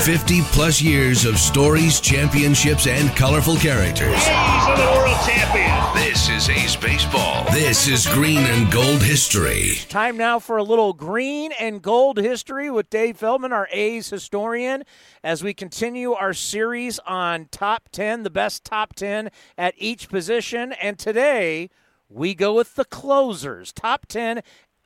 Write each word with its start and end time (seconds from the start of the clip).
50 0.00 0.40
plus 0.44 0.80
years 0.80 1.26
of 1.26 1.38
stories, 1.38 2.00
championships, 2.00 2.86
and 2.86 3.14
colorful 3.14 3.56
characters. 3.56 4.16
A's 4.16 4.66
are 4.66 4.76
the 4.76 4.98
world 4.98 5.18
champions. 5.26 5.94
This 5.94 6.30
is 6.30 6.48
A's 6.48 6.74
Baseball. 6.74 7.44
This 7.52 7.86
is 7.86 8.06
Green 8.06 8.38
and 8.38 8.72
Gold 8.72 9.02
History. 9.02 9.72
Time 9.90 10.16
now 10.16 10.38
for 10.38 10.56
a 10.56 10.62
little 10.62 10.94
green 10.94 11.52
and 11.60 11.82
gold 11.82 12.16
history 12.16 12.70
with 12.70 12.88
Dave 12.88 13.18
Feldman, 13.18 13.52
our 13.52 13.68
A's 13.72 14.08
historian, 14.08 14.84
as 15.22 15.44
we 15.44 15.52
continue 15.52 16.12
our 16.12 16.32
series 16.32 16.98
on 17.00 17.48
top 17.50 17.90
10, 17.92 18.22
the 18.22 18.30
best 18.30 18.64
top 18.64 18.94
10 18.94 19.28
at 19.58 19.74
each 19.76 20.08
position. 20.08 20.72
And 20.72 20.98
today 20.98 21.68
we 22.08 22.34
go 22.34 22.54
with 22.54 22.74
the 22.74 22.86
closers, 22.86 23.70
top 23.70 24.06
10 24.06 24.40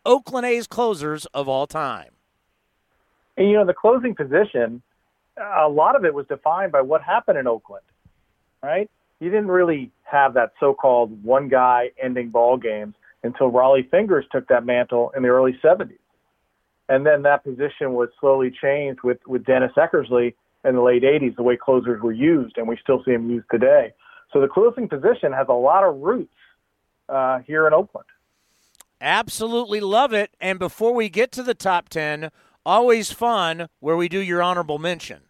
Oakland 0.05 0.45
A's 0.45 0.67
closers 0.67 1.25
of 1.27 1.49
all 1.49 1.69
time. 1.69 2.11
And 3.37 3.49
you 3.49 3.55
know, 3.55 3.65
the 3.65 3.75
closing 3.75 4.17
position, 4.17 4.83
a 5.37 5.69
lot 5.69 5.97
of 5.97 6.05
it 6.05 6.15
was 6.15 6.27
defined 6.27 6.73
by 6.73 6.81
what 6.81 7.03
happened 7.03 7.39
in 7.39 7.47
Oakland, 7.47 7.85
right? 8.63 8.91
You 9.21 9.31
didn't 9.31 9.49
really 9.49 9.91
have 10.03 10.35
that 10.35 10.53
so-called 10.61 11.25
one 11.25 11.49
guy 11.49 11.91
ending 12.03 12.31
ball 12.31 12.57
games 12.57 12.95
until 13.23 13.51
Rollie 13.51 13.89
Fingers 13.91 14.25
took 14.31 14.49
that 14.49 14.65
mantle 14.67 15.13
in 15.17 15.23
the 15.23 15.29
early 15.29 15.59
70s. 15.65 15.99
And 16.89 17.07
then 17.07 17.23
that 17.23 17.43
position 17.43 17.95
was 17.95 18.11
slowly 18.21 18.53
changed 18.63 19.01
with, 19.03 19.19
with 19.27 19.45
Dennis 19.45 19.73
Eckersley 19.77 20.35
in 20.65 20.75
the 20.75 20.83
late 20.83 21.03
80s, 21.03 21.37
the 21.37 21.43
way 21.43 21.57
closers 21.57 22.03
were 22.03 22.13
used, 22.13 22.59
and 22.59 22.69
we 22.69 22.79
still 22.83 23.03
see 23.05 23.13
them 23.13 23.31
used 23.31 23.47
today. 23.51 23.93
So 24.33 24.41
the 24.41 24.49
closing 24.49 24.89
position 24.89 25.33
has 25.33 25.47
a 25.49 25.55
lot 25.55 25.85
of 25.85 25.97
roots 25.97 26.35
uh, 27.09 27.39
here 27.41 27.67
in 27.67 27.73
Oakland. 27.73 28.07
Absolutely 29.01 29.81
love 29.81 30.13
it. 30.13 30.35
And 30.41 30.59
before 30.59 30.95
we 30.95 31.09
get 31.09 31.33
to 31.33 31.43
the 31.43 31.55
top 31.55 31.89
10, 31.89 32.31
always 32.65 33.13
fun 33.13 33.69
where 33.81 33.97
we 33.97 34.09
do 34.09 34.19
your 34.19 34.43
honorable 34.43 34.79
mention. 34.79 35.21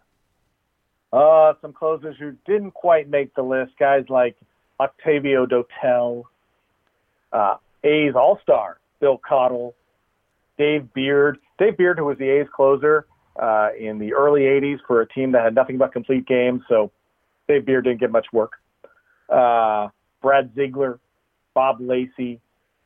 Uh, 1.15 1.53
some 1.63 1.73
closers 1.73 2.17
who 2.19 2.33
didn't 2.45 2.73
quite 2.73 3.09
make 3.09 3.33
the 3.37 3.43
list, 3.43 3.71
guys 3.79 4.05
like 4.09 4.37
Octavio 4.81 5.47
Dotel, 5.47 6.25
uh, 7.33 7.55
A's 7.85 8.15
All 8.17 8.41
Star 8.43 8.79
Bill 8.99 9.21
Caudill, 9.31 9.75
Dave 10.59 10.93
Beard. 10.93 11.39
Dave 11.57 11.77
Beard, 11.77 11.99
who 11.99 12.07
was 12.07 12.19
the 12.19 12.29
A's 12.29 12.49
closer 12.53 13.07
uh, 13.41 13.69
in 13.79 14.01
the 14.01 14.13
early 14.13 14.41
80s 14.41 14.79
for 14.89 15.03
a 15.03 15.09
team 15.09 15.31
that 15.33 15.45
had 15.45 15.55
nothing 15.55 15.79
but 15.79 15.93
complete 15.93 16.27
games, 16.27 16.63
so 16.69 16.91
Dave 17.47 17.65
Beard 17.65 17.85
didn't 17.85 18.01
get 18.01 18.11
much 18.11 18.27
work. 18.33 18.55
Uh, 19.29 19.91
Brad 20.21 20.51
Ziegler, 20.57 20.99
Bob 21.55 21.77
Lacey, 21.81 22.41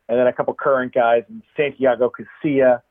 and 0.07 0.19
then 0.19 0.27
a 0.27 0.35
couple 0.35 0.53
current 0.53 0.92
guys, 0.92 1.23
Santiago 1.57 2.11
Casilla, 2.11 2.83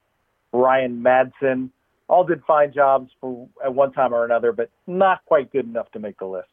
Ryan 0.52 1.04
Madson, 1.04 1.70
all 2.08 2.24
did 2.24 2.42
fine 2.46 2.74
jobs 2.74 3.12
for 3.20 3.48
at 3.64 3.74
one 3.74 3.92
time 3.92 4.14
or 4.14 4.26
another, 4.26 4.52
but 4.52 4.70
not 4.86 5.26
quite 5.26 5.52
good 5.52 5.66
enough 5.66 5.92
to 5.92 6.00
make 6.00 6.18
the 6.20 6.26
list. 6.26 6.48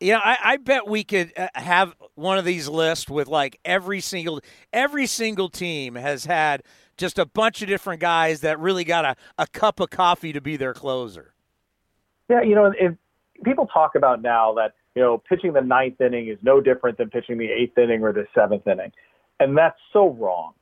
Yeah, 0.00 0.18
I, 0.18 0.36
I, 0.42 0.56
bet 0.56 0.88
we 0.88 1.04
could 1.04 1.32
uh, 1.36 1.46
have 1.54 1.94
one 2.16 2.36
of 2.36 2.44
these 2.44 2.68
lists 2.68 3.08
with 3.08 3.28
like 3.28 3.60
every 3.64 4.00
single 4.00 4.40
every 4.72 5.06
single 5.06 5.48
team 5.48 5.94
has 5.94 6.24
had 6.24 6.64
just 6.96 7.20
a 7.20 7.24
bunch 7.24 7.62
of 7.62 7.68
different 7.68 8.00
guys 8.00 8.40
that 8.40 8.58
really 8.58 8.82
got 8.82 9.04
a, 9.04 9.16
a 9.38 9.46
cup 9.46 9.78
of 9.78 9.90
coffee 9.90 10.32
to 10.32 10.40
be 10.40 10.56
their 10.56 10.74
closer. 10.74 11.34
Yeah, 12.28 12.42
you 12.42 12.56
know, 12.56 12.72
if 12.76 12.94
people 13.44 13.66
talk 13.66 13.94
about 13.94 14.22
now 14.22 14.54
that 14.54 14.74
you 14.96 15.02
know 15.02 15.18
pitching 15.18 15.52
the 15.52 15.60
ninth 15.60 16.00
inning 16.00 16.26
is 16.26 16.38
no 16.42 16.60
different 16.60 16.98
than 16.98 17.08
pitching 17.08 17.38
the 17.38 17.48
eighth 17.48 17.78
inning 17.78 18.02
or 18.02 18.12
the 18.12 18.26
seventh 18.34 18.66
inning, 18.66 18.90
and 19.38 19.56
that's 19.56 19.78
so 19.92 20.10
wrong 20.10 20.54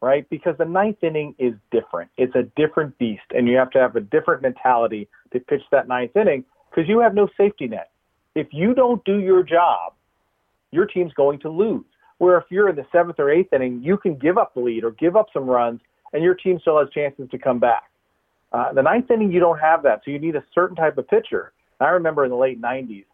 right? 0.00 0.28
Because 0.30 0.56
the 0.58 0.64
ninth 0.64 1.02
inning 1.02 1.34
is 1.38 1.54
different. 1.70 2.10
It's 2.16 2.34
a 2.34 2.44
different 2.56 2.96
beast, 2.98 3.22
and 3.30 3.46
you 3.48 3.56
have 3.56 3.70
to 3.70 3.78
have 3.78 3.96
a 3.96 4.00
different 4.00 4.42
mentality 4.42 5.08
to 5.32 5.40
pitch 5.40 5.62
that 5.70 5.88
ninth 5.88 6.16
inning 6.16 6.44
because 6.70 6.88
you 6.88 7.00
have 7.00 7.14
no 7.14 7.28
safety 7.36 7.68
net. 7.68 7.90
If 8.34 8.48
you 8.52 8.74
don't 8.74 9.04
do 9.04 9.18
your 9.18 9.42
job, 9.42 9.94
your 10.70 10.86
team's 10.86 11.12
going 11.14 11.40
to 11.40 11.50
lose. 11.50 11.84
Where 12.18 12.38
if 12.38 12.44
you're 12.50 12.68
in 12.68 12.76
the 12.76 12.86
seventh 12.92 13.18
or 13.18 13.30
eighth 13.30 13.52
inning, 13.52 13.82
you 13.82 13.96
can 13.96 14.14
give 14.14 14.38
up 14.38 14.54
the 14.54 14.60
lead 14.60 14.84
or 14.84 14.92
give 14.92 15.16
up 15.16 15.26
some 15.32 15.48
runs, 15.48 15.80
and 16.12 16.22
your 16.22 16.34
team 16.34 16.58
still 16.60 16.78
has 16.78 16.88
chances 16.90 17.28
to 17.30 17.38
come 17.38 17.58
back. 17.58 17.84
Uh, 18.52 18.72
the 18.72 18.82
ninth 18.82 19.10
inning, 19.10 19.30
you 19.30 19.40
don't 19.40 19.58
have 19.58 19.82
that, 19.82 20.02
so 20.04 20.10
you 20.10 20.18
need 20.18 20.36
a 20.36 20.44
certain 20.54 20.76
type 20.76 20.98
of 20.98 21.08
pitcher. 21.08 21.52
I 21.80 21.88
remember 21.88 22.24
in 22.24 22.30
the 22.30 22.36
late 22.36 22.60
90s, 22.60 23.04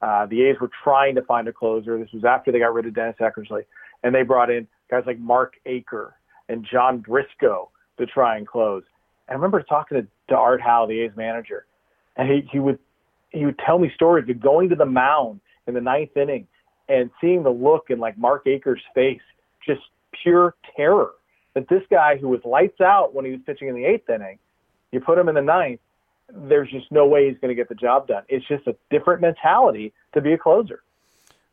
uh, 0.00 0.26
the 0.26 0.42
A's 0.44 0.56
were 0.60 0.70
trying 0.82 1.14
to 1.14 1.22
find 1.22 1.46
a 1.48 1.52
closer. 1.52 1.98
This 1.98 2.12
was 2.12 2.24
after 2.24 2.52
they 2.52 2.58
got 2.58 2.72
rid 2.72 2.86
of 2.86 2.94
Dennis 2.94 3.16
Eckersley, 3.20 3.64
and 4.02 4.14
they 4.14 4.22
brought 4.22 4.50
in 4.50 4.66
guys 4.90 5.02
like 5.06 5.18
Mark 5.18 5.54
Acre 5.66 6.14
and 6.48 6.66
John 6.70 6.98
Briscoe 6.98 7.70
to 7.98 8.06
try 8.06 8.36
and 8.36 8.46
close. 8.46 8.82
I 9.28 9.32
remember 9.32 9.62
talking 9.62 10.02
to, 10.02 10.06
to 10.28 10.36
Art 10.36 10.60
Howe, 10.60 10.86
the 10.86 11.00
A's 11.00 11.12
manager, 11.16 11.66
and 12.16 12.28
he, 12.28 12.48
he 12.50 12.58
would 12.58 12.78
he 13.30 13.44
would 13.44 13.58
tell 13.66 13.78
me 13.78 13.90
stories 13.94 14.28
of 14.28 14.40
going 14.40 14.68
to 14.68 14.76
the 14.76 14.86
mound 14.86 15.40
in 15.66 15.74
the 15.74 15.80
ninth 15.80 16.16
inning 16.16 16.46
and 16.88 17.10
seeing 17.20 17.42
the 17.42 17.50
look 17.50 17.86
in 17.88 17.98
like 17.98 18.16
Mark 18.16 18.46
Acre's 18.46 18.82
face, 18.94 19.20
just 19.66 19.80
pure 20.22 20.54
terror. 20.76 21.12
That 21.54 21.68
this 21.68 21.82
guy 21.90 22.16
who 22.16 22.28
was 22.28 22.40
lights 22.44 22.80
out 22.80 23.12
when 23.12 23.24
he 23.24 23.32
was 23.32 23.40
pitching 23.44 23.68
in 23.68 23.74
the 23.74 23.84
eighth 23.84 24.08
inning, 24.08 24.38
you 24.92 25.00
put 25.00 25.18
him 25.18 25.28
in 25.28 25.34
the 25.34 25.42
ninth, 25.42 25.80
there's 26.32 26.70
just 26.70 26.90
no 26.92 27.06
way 27.06 27.28
he's 27.28 27.38
going 27.40 27.48
to 27.48 27.54
get 27.54 27.68
the 27.68 27.74
job 27.74 28.06
done. 28.06 28.22
It's 28.28 28.46
just 28.46 28.66
a 28.68 28.76
different 28.90 29.20
mentality 29.20 29.92
to 30.14 30.20
be 30.20 30.32
a 30.32 30.38
closer. 30.38 30.83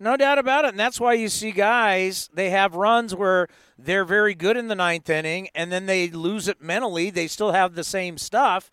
No 0.01 0.17
doubt 0.17 0.39
about 0.39 0.66
it. 0.66 0.69
And 0.69 0.79
that's 0.79 1.00
why 1.00 1.13
you 1.13 1.29
see 1.29 1.51
guys, 1.51 2.28
they 2.34 2.50
have 2.50 2.73
runs 2.73 3.13
where 3.13 3.47
they're 3.78 4.03
very 4.03 4.34
good 4.34 4.57
in 4.57 4.67
the 4.67 4.75
ninth 4.75 5.07
inning 5.09 5.50
and 5.53 5.72
then 5.72 5.85
they 5.85 6.09
lose 6.09 6.47
it 6.47 6.59
mentally. 6.59 7.12
They 7.12 7.28
still 7.28 7.51
have 7.51 7.75
the 7.75 7.84
same 7.84 8.17
stuff. 8.17 8.72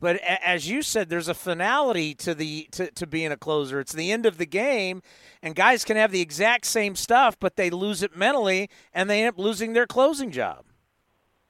But 0.00 0.16
as 0.16 0.70
you 0.70 0.80
said, 0.80 1.10
there's 1.10 1.28
a 1.28 1.34
finality 1.34 2.14
to 2.14 2.34
the 2.34 2.68
to, 2.72 2.90
to 2.92 3.06
being 3.06 3.30
a 3.30 3.36
closer. 3.36 3.78
It's 3.80 3.92
the 3.92 4.10
end 4.10 4.24
of 4.24 4.38
the 4.38 4.46
game, 4.46 5.02
and 5.42 5.54
guys 5.54 5.84
can 5.84 5.98
have 5.98 6.10
the 6.10 6.22
exact 6.22 6.64
same 6.64 6.96
stuff, 6.96 7.38
but 7.38 7.56
they 7.56 7.68
lose 7.68 8.02
it 8.02 8.16
mentally, 8.16 8.70
and 8.94 9.10
they 9.10 9.20
end 9.20 9.28
up 9.28 9.38
losing 9.38 9.74
their 9.74 9.86
closing 9.86 10.30
job. 10.30 10.64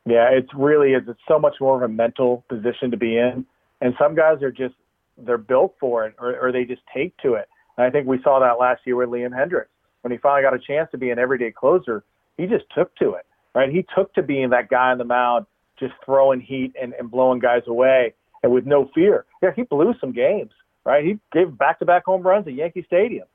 Yeah, 0.05 0.31
it's 0.31 0.53
really 0.53 0.95
is. 0.95 1.05
It's 1.07 1.21
so 1.29 1.39
much 1.39 1.55
more 1.61 1.77
of 1.77 1.89
a 1.89 1.93
mental 1.95 2.45
position 2.49 2.91
to 2.91 2.97
be 2.97 3.17
in, 3.17 3.47
and 3.81 3.95
some 4.01 4.17
guys 4.17 4.43
are 4.43 4.51
just 4.51 4.75
they're 5.17 5.39
built 5.39 5.77
for 5.79 6.05
it, 6.07 6.17
or, 6.19 6.37
or 6.37 6.51
they 6.51 6.65
just 6.65 6.83
take 6.93 7.17
to 7.19 7.35
it. 7.35 7.49
And 7.81 7.87
I 7.87 7.91
think 7.91 8.07
we 8.07 8.21
saw 8.23 8.41
that 8.41 8.59
last 8.61 8.83
year 8.85 8.97
with 8.97 9.09
Liam 9.09 9.31
Hendriks. 9.31 9.73
When 10.03 10.13
he 10.13 10.19
finally 10.19 10.43
got 10.43 10.53
a 10.53 10.59
chance 10.59 10.91
to 10.91 10.99
be 10.99 11.09
an 11.09 11.19
everyday 11.19 11.51
closer, 11.51 12.05
he 12.37 12.45
just 12.45 12.67
took 12.77 12.95
to 12.97 13.15
it, 13.15 13.25
right? 13.55 13.71
He 13.71 13.87
took 13.97 14.13
to 14.17 14.23
being 14.23 14.51
that 14.51 14.69
guy 14.69 14.91
on 14.91 14.99
the 14.99 15.05
mound, 15.05 15.47
just 15.79 15.95
throwing 16.05 16.43
heat 16.43 16.75
and, 16.79 16.93
and 16.99 17.11
blowing 17.11 17.39
guys 17.39 17.63
away 17.67 18.13
and 18.43 18.53
with 18.53 18.67
no 18.67 18.91
fear. 18.95 19.25
Yeah, 19.43 19.53
he 19.57 19.63
blew 19.63 19.95
some 19.99 20.13
games, 20.13 20.51
right? 20.85 21.03
He 21.03 21.19
gave 21.33 21.57
back-to-back 21.57 22.05
home 22.05 22.21
runs 22.21 22.47
at 22.47 22.53
Yankee 22.53 22.85
Stadium 22.87 23.27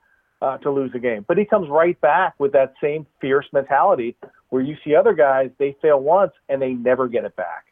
uh, 0.44 0.60
to 0.60 0.70
lose 0.70 0.92
a 0.94 1.00
game. 1.00 1.26
But 1.28 1.40
he 1.40 1.46
comes 1.46 1.68
right 1.68 2.00
back 2.00 2.36
with 2.38 2.52
that 2.52 2.76
same 2.80 3.08
fierce 3.20 3.48
mentality 3.52 4.16
where 4.50 4.62
you 4.62 4.76
see 4.84 4.94
other 4.94 5.14
guys, 5.14 5.50
they 5.58 5.76
fail 5.82 6.00
once 6.00 6.34
and 6.50 6.62
they 6.62 6.74
never 6.74 7.08
get 7.08 7.26
it 7.26 7.36
back. 7.36 7.66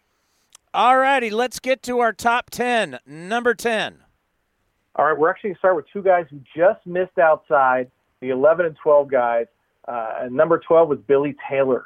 All 0.73 0.97
righty, 0.97 1.29
let's 1.29 1.59
get 1.59 1.84
to 1.84 2.00
our 2.00 2.13
top 2.13 2.50
10. 2.50 2.97
Number 3.05 3.53
10. 3.53 3.99
All 4.95 5.05
right, 5.05 5.17
we're 5.17 5.29
actually 5.29 5.49
going 5.49 5.55
to 5.55 5.59
start 5.59 5.75
with 5.75 5.85
two 5.91 6.03
guys 6.03 6.25
who 6.29 6.40
just 6.55 6.85
missed 6.85 7.17
outside 7.17 7.90
the 8.22 8.29
11 8.29 8.66
and 8.66 8.75
12 8.81 9.09
guys. 9.09 9.47
Uh, 9.87 10.13
and 10.22 10.35
number 10.35 10.59
12 10.59 10.87
was 10.87 10.99
Billy 11.07 11.35
Taylor. 11.49 11.85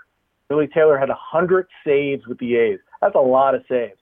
Billy 0.50 0.68
Taylor 0.68 0.98
had 0.98 1.10
100 1.10 1.68
saves 1.86 2.28
with 2.28 2.38
the 2.40 2.56
A's. 2.56 2.80
That's 3.02 3.16
a 3.16 3.20
lot 3.20 3.56
of 3.56 3.64
saves. 3.70 3.98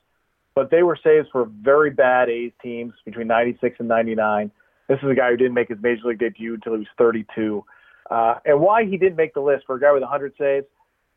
But 0.55 0.71
they 0.71 0.83
were 0.83 0.97
saves 1.01 1.27
for 1.31 1.45
very 1.45 1.91
bad 1.91 2.29
A's 2.29 2.51
teams 2.61 2.93
between 3.03 3.27
96 3.27 3.75
and 3.79 3.87
99. 3.87 4.51
This 4.87 4.97
is 5.03 5.09
a 5.09 5.15
guy 5.15 5.31
who 5.31 5.37
didn't 5.37 5.53
make 5.53 5.69
his 5.69 5.77
major 5.81 6.01
league 6.05 6.19
debut 6.19 6.55
until 6.55 6.73
he 6.73 6.79
was 6.79 6.87
32. 6.97 7.63
Uh, 8.09 8.35
and 8.45 8.59
why 8.59 8.85
he 8.85 8.97
didn't 8.97 9.15
make 9.15 9.33
the 9.33 9.39
list 9.39 9.65
for 9.65 9.75
a 9.75 9.79
guy 9.79 9.91
with 9.91 10.01
100 10.01 10.33
saves? 10.37 10.65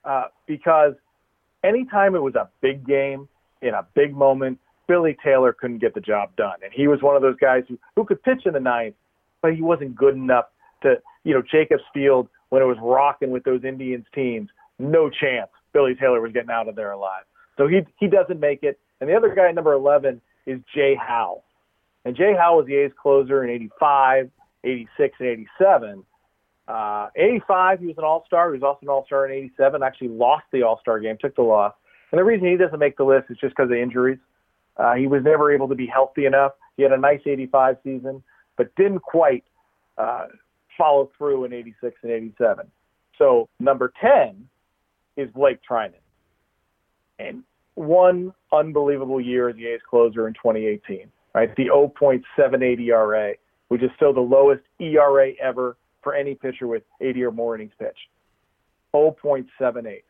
Uh, 0.04 0.24
because 0.46 0.94
anytime 1.64 2.14
it 2.14 2.22
was 2.22 2.34
a 2.34 2.48
big 2.60 2.86
game 2.86 3.28
in 3.62 3.74
a 3.74 3.86
big 3.94 4.14
moment, 4.14 4.58
Billy 4.88 5.16
Taylor 5.22 5.52
couldn't 5.52 5.78
get 5.78 5.94
the 5.94 6.00
job 6.00 6.34
done. 6.36 6.56
And 6.64 6.72
he 6.72 6.88
was 6.88 7.00
one 7.02 7.14
of 7.14 7.22
those 7.22 7.36
guys 7.36 7.62
who, 7.68 7.78
who 7.94 8.04
could 8.04 8.22
pitch 8.22 8.42
in 8.46 8.54
the 8.54 8.60
ninth, 8.60 8.94
but 9.42 9.54
he 9.54 9.62
wasn't 9.62 9.94
good 9.94 10.14
enough 10.14 10.46
to, 10.82 10.96
you 11.24 11.34
know, 11.34 11.42
Jacobs 11.42 11.82
Field 11.94 12.28
when 12.48 12.62
it 12.62 12.64
was 12.64 12.78
rocking 12.80 13.30
with 13.30 13.44
those 13.44 13.62
Indians 13.62 14.06
teams. 14.14 14.48
No 14.78 15.10
chance 15.10 15.50
Billy 15.72 15.94
Taylor 15.94 16.20
was 16.20 16.32
getting 16.32 16.50
out 16.50 16.68
of 16.68 16.74
there 16.74 16.92
alive. 16.92 17.24
So 17.56 17.68
he 17.68 17.80
he 17.98 18.08
doesn't 18.08 18.40
make 18.40 18.62
it. 18.62 18.80
And 19.00 19.08
the 19.08 19.14
other 19.14 19.34
guy, 19.34 19.50
number 19.52 19.72
11, 19.72 20.20
is 20.46 20.60
Jay 20.74 20.96
Howell. 20.96 21.44
And 22.04 22.16
Jay 22.16 22.34
Howell 22.36 22.58
was 22.58 22.66
the 22.66 22.76
A's 22.76 22.92
closer 23.00 23.44
in 23.44 23.50
85, 23.50 24.30
86, 24.64 25.16
and 25.20 25.28
87. 25.28 26.04
Uh, 26.66 27.08
85, 27.16 27.80
he 27.80 27.86
was 27.86 27.98
an 27.98 28.04
All 28.04 28.24
Star. 28.26 28.52
He 28.52 28.58
was 28.58 28.62
also 28.62 28.78
an 28.82 28.88
All 28.88 29.04
Star 29.06 29.26
in 29.26 29.32
87. 29.32 29.82
Actually, 29.82 30.08
lost 30.08 30.44
the 30.52 30.62
All 30.62 30.78
Star 30.80 31.00
game, 31.00 31.16
took 31.20 31.36
the 31.36 31.42
loss. 31.42 31.74
And 32.10 32.18
the 32.18 32.24
reason 32.24 32.48
he 32.48 32.56
doesn't 32.56 32.78
make 32.78 32.96
the 32.96 33.04
list 33.04 33.26
is 33.30 33.36
just 33.38 33.54
because 33.54 33.70
of 33.70 33.76
injuries. 33.76 34.18
Uh, 34.78 34.94
he 34.94 35.06
was 35.06 35.22
never 35.24 35.52
able 35.52 35.68
to 35.68 35.74
be 35.74 35.86
healthy 35.86 36.26
enough. 36.26 36.52
He 36.76 36.82
had 36.82 36.92
a 36.92 36.98
nice 36.98 37.20
85 37.26 37.76
season, 37.82 38.22
but 38.56 38.74
didn't 38.76 39.00
quite 39.00 39.44
uh, 39.96 40.26
follow 40.76 41.10
through 41.18 41.44
in 41.44 41.52
86 41.52 41.96
and 42.02 42.12
87. 42.12 42.70
So 43.18 43.48
number 43.58 43.92
10 44.00 44.48
is 45.16 45.28
Blake 45.32 45.58
Treinen. 45.68 45.94
And 47.18 47.42
one 47.74 48.32
unbelievable 48.52 49.20
year 49.20 49.48
as 49.48 49.56
the 49.56 49.66
A's 49.66 49.80
closer 49.88 50.28
in 50.28 50.34
2018, 50.34 51.10
right? 51.34 51.54
The 51.56 51.66
0.78 51.66 52.80
ERA, 52.80 53.34
which 53.68 53.82
is 53.82 53.90
still 53.96 54.12
the 54.12 54.20
lowest 54.20 54.62
ERA 54.78 55.32
ever 55.42 55.76
for 56.02 56.14
any 56.14 56.34
pitcher 56.34 56.66
with 56.66 56.84
80 57.00 57.24
or 57.24 57.32
more 57.32 57.56
innings 57.56 57.72
pitched. 57.78 57.98
0.78. 58.94 60.02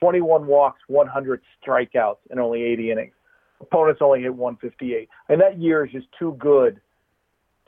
21 0.00 0.46
walks, 0.46 0.80
100 0.86 1.40
strikeouts, 1.64 2.18
and 2.30 2.38
only 2.38 2.62
80 2.62 2.90
innings. 2.92 3.12
Opponents 3.60 4.00
only 4.02 4.22
hit 4.22 4.34
158. 4.34 5.08
And 5.28 5.40
that 5.40 5.58
year 5.58 5.84
is 5.84 5.92
just 5.92 6.06
too 6.18 6.36
good, 6.38 6.80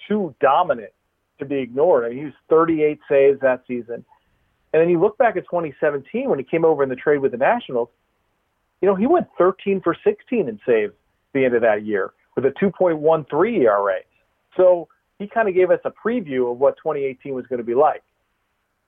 too 0.08 0.34
dominant 0.40 0.92
to 1.38 1.44
be 1.44 1.56
ignored. 1.56 2.04
I 2.04 2.10
mean, 2.10 2.19
he 2.19 2.25
was 2.26 2.34
38 2.48 3.00
saves 3.08 3.40
that 3.40 3.62
season. 3.66 4.04
And 4.72 4.82
then 4.82 4.88
you 4.88 5.00
look 5.00 5.19
back 5.19 5.37
at 5.37 5.44
2017 5.44 6.28
when 6.28 6.38
he 6.38 6.44
came 6.44 6.64
over 6.64 6.82
in 6.82 6.88
the 6.88 6.96
trade 6.96 7.19
with 7.19 7.32
the 7.32 7.38
Nationals, 7.38 7.88
you 8.81 8.88
know, 8.88 8.94
he 8.94 9.06
went 9.06 9.26
13 9.37 9.81
for 9.82 9.96
16 10.04 10.48
in 10.48 10.60
saves 10.64 10.92
at 10.92 11.32
the 11.34 11.44
end 11.44 11.54
of 11.54 11.62
that 11.62 11.84
year 11.84 12.12
with 12.36 12.44
a 12.46 12.50
2.13 12.50 13.62
ERA. 13.62 14.00
So 14.56 14.88
he 15.19 15.26
kind 15.26 15.48
of 15.48 15.54
gave 15.54 15.70
us 15.70 15.81
a 15.84 15.90
preview 15.90 16.50
of 16.50 16.58
what 16.58 16.76
2018 16.78 17.34
was 17.34 17.46
going 17.46 17.58
to 17.58 17.64
be 17.64 17.75
like. 17.75 18.02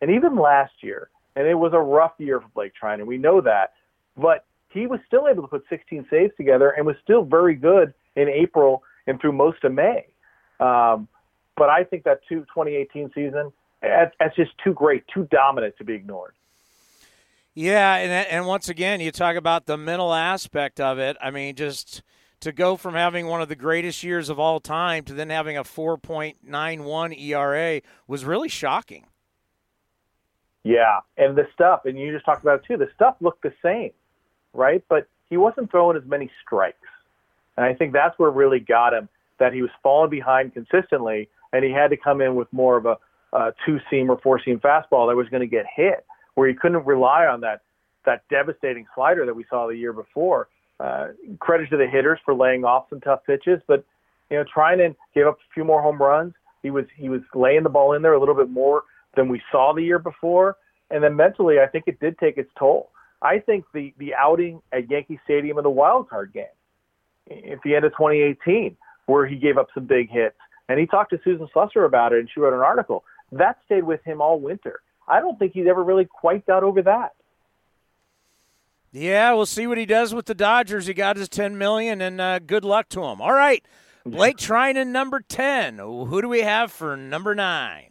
And 0.00 0.10
even 0.10 0.36
last 0.36 0.72
year, 0.82 1.10
and 1.36 1.46
it 1.46 1.54
was 1.54 1.72
a 1.74 1.78
rough 1.78 2.12
year 2.18 2.40
for 2.40 2.48
Blake 2.54 2.72
Treinen, 2.80 3.06
we 3.06 3.18
know 3.18 3.40
that, 3.40 3.72
but 4.16 4.44
he 4.72 4.86
was 4.86 5.00
still 5.06 5.28
able 5.28 5.42
to 5.42 5.48
put 5.48 5.64
16 5.68 6.06
saves 6.10 6.32
together 6.36 6.70
and 6.70 6.86
was 6.86 6.96
still 7.02 7.24
very 7.24 7.54
good 7.54 7.94
in 8.16 8.28
April 8.28 8.82
and 9.06 9.20
through 9.20 9.32
most 9.32 9.64
of 9.64 9.72
May. 9.72 10.06
Um, 10.60 11.08
but 11.56 11.68
I 11.68 11.84
think 11.84 12.04
that 12.04 12.20
two, 12.28 12.40
2018 12.40 13.10
season, 13.14 13.52
that's 13.80 14.36
just 14.36 14.52
too 14.62 14.72
great, 14.72 15.04
too 15.12 15.28
dominant 15.30 15.76
to 15.78 15.84
be 15.84 15.94
ignored. 15.94 16.34
Yeah, 17.54 17.96
and 17.96 18.10
and 18.10 18.46
once 18.46 18.70
again, 18.70 19.00
you 19.00 19.12
talk 19.12 19.36
about 19.36 19.66
the 19.66 19.76
mental 19.76 20.14
aspect 20.14 20.80
of 20.80 20.98
it. 20.98 21.18
I 21.20 21.30
mean, 21.30 21.54
just 21.54 22.02
to 22.40 22.50
go 22.50 22.76
from 22.76 22.94
having 22.94 23.26
one 23.26 23.42
of 23.42 23.48
the 23.48 23.56
greatest 23.56 24.02
years 24.02 24.30
of 24.30 24.38
all 24.38 24.58
time 24.58 25.04
to 25.04 25.14
then 25.14 25.28
having 25.30 25.56
a 25.56 25.62
4.91 25.62 27.20
ERA 27.20 27.80
was 28.08 28.24
really 28.24 28.48
shocking. 28.48 29.06
Yeah, 30.64 31.00
and 31.16 31.36
the 31.36 31.46
stuff, 31.54 31.82
and 31.84 31.98
you 31.98 32.12
just 32.12 32.24
talked 32.24 32.42
about 32.42 32.60
it 32.60 32.64
too. 32.66 32.76
The 32.76 32.88
stuff 32.94 33.16
looked 33.20 33.42
the 33.42 33.52
same, 33.62 33.90
right? 34.52 34.82
But 34.88 35.08
he 35.30 35.36
wasn't 35.36 35.70
throwing 35.70 35.96
as 35.96 36.04
many 36.06 36.30
strikes, 36.44 36.76
and 37.56 37.66
I 37.66 37.74
think 37.74 37.92
that's 37.92 38.18
what 38.18 38.34
really 38.34 38.60
got 38.60 38.94
him. 38.94 39.08
That 39.38 39.52
he 39.52 39.62
was 39.62 39.70
falling 39.82 40.10
behind 40.10 40.54
consistently, 40.54 41.28
and 41.52 41.64
he 41.64 41.72
had 41.72 41.88
to 41.90 41.96
come 41.96 42.20
in 42.20 42.34
with 42.34 42.52
more 42.52 42.76
of 42.76 42.86
a, 42.86 42.96
a 43.32 43.52
two 43.66 43.78
seam 43.90 44.10
or 44.10 44.18
four 44.18 44.40
seam 44.42 44.60
fastball 44.60 45.08
that 45.08 45.16
was 45.16 45.28
going 45.30 45.40
to 45.40 45.46
get 45.46 45.66
hit 45.74 46.04
where 46.34 46.48
he 46.48 46.54
couldn't 46.54 46.84
rely 46.86 47.26
on 47.26 47.40
that 47.40 47.60
that 48.04 48.22
devastating 48.28 48.86
slider 48.94 49.24
that 49.26 49.34
we 49.34 49.44
saw 49.48 49.68
the 49.68 49.76
year 49.76 49.92
before. 49.92 50.48
Uh, 50.80 51.08
credit 51.38 51.70
to 51.70 51.76
the 51.76 51.86
hitters 51.86 52.18
for 52.24 52.34
laying 52.34 52.64
off 52.64 52.86
some 52.90 53.00
tough 53.00 53.20
pitches, 53.24 53.60
but 53.68 53.84
you 54.30 54.36
know, 54.36 54.44
Treinen 54.44 54.96
gave 55.14 55.26
up 55.26 55.36
a 55.36 55.52
few 55.54 55.62
more 55.62 55.80
home 55.80 55.98
runs. 55.98 56.34
He 56.62 56.70
was 56.70 56.86
he 56.96 57.08
was 57.08 57.20
laying 57.34 57.62
the 57.62 57.68
ball 57.68 57.92
in 57.92 58.02
there 58.02 58.14
a 58.14 58.20
little 58.20 58.34
bit 58.34 58.50
more 58.50 58.82
than 59.14 59.28
we 59.28 59.40
saw 59.52 59.72
the 59.74 59.82
year 59.82 59.98
before, 59.98 60.56
and 60.90 61.04
then 61.04 61.14
mentally, 61.14 61.60
I 61.60 61.66
think 61.66 61.84
it 61.86 62.00
did 62.00 62.18
take 62.18 62.38
its 62.38 62.50
toll. 62.58 62.90
I 63.22 63.38
think 63.38 63.64
the 63.72 63.94
the 63.98 64.14
outing 64.14 64.60
at 64.72 64.90
Yankee 64.90 65.20
Stadium 65.24 65.56
in 65.58 65.64
the 65.64 65.70
wild 65.70 66.08
card 66.08 66.32
game 66.32 66.44
at 67.30 67.58
the 67.64 67.74
end 67.74 67.84
of 67.84 67.92
2018, 67.92 68.76
where 69.06 69.26
he 69.26 69.36
gave 69.36 69.56
up 69.56 69.68
some 69.72 69.86
big 69.86 70.10
hits, 70.10 70.36
and 70.68 70.78
he 70.78 70.86
talked 70.86 71.10
to 71.10 71.20
Susan 71.24 71.48
Slusser 71.54 71.86
about 71.86 72.12
it, 72.12 72.18
and 72.18 72.28
she 72.32 72.40
wrote 72.40 72.52
an 72.52 72.60
article 72.60 73.04
that 73.30 73.58
stayed 73.64 73.84
with 73.84 74.02
him 74.04 74.20
all 74.20 74.38
winter. 74.38 74.80
I 75.08 75.20
don't 75.20 75.38
think 75.38 75.52
he's 75.52 75.66
ever 75.66 75.82
really 75.82 76.04
quite 76.04 76.46
got 76.46 76.62
over 76.62 76.82
that. 76.82 77.12
Yeah, 78.92 79.32
we'll 79.32 79.46
see 79.46 79.66
what 79.66 79.78
he 79.78 79.86
does 79.86 80.14
with 80.14 80.26
the 80.26 80.34
Dodgers. 80.34 80.86
He 80.86 80.92
got 80.92 81.16
his 81.16 81.28
ten 81.28 81.56
million, 81.56 82.00
and 82.02 82.20
uh, 82.20 82.38
good 82.40 82.64
luck 82.64 82.88
to 82.90 83.02
him. 83.04 83.22
All 83.22 83.32
right, 83.32 83.64
Blake 84.04 84.36
Treinen, 84.38 84.88
number 84.88 85.20
ten. 85.20 85.78
Who 85.78 86.20
do 86.20 86.28
we 86.28 86.42
have 86.42 86.70
for 86.70 86.96
number 86.96 87.34
nine? 87.34 87.90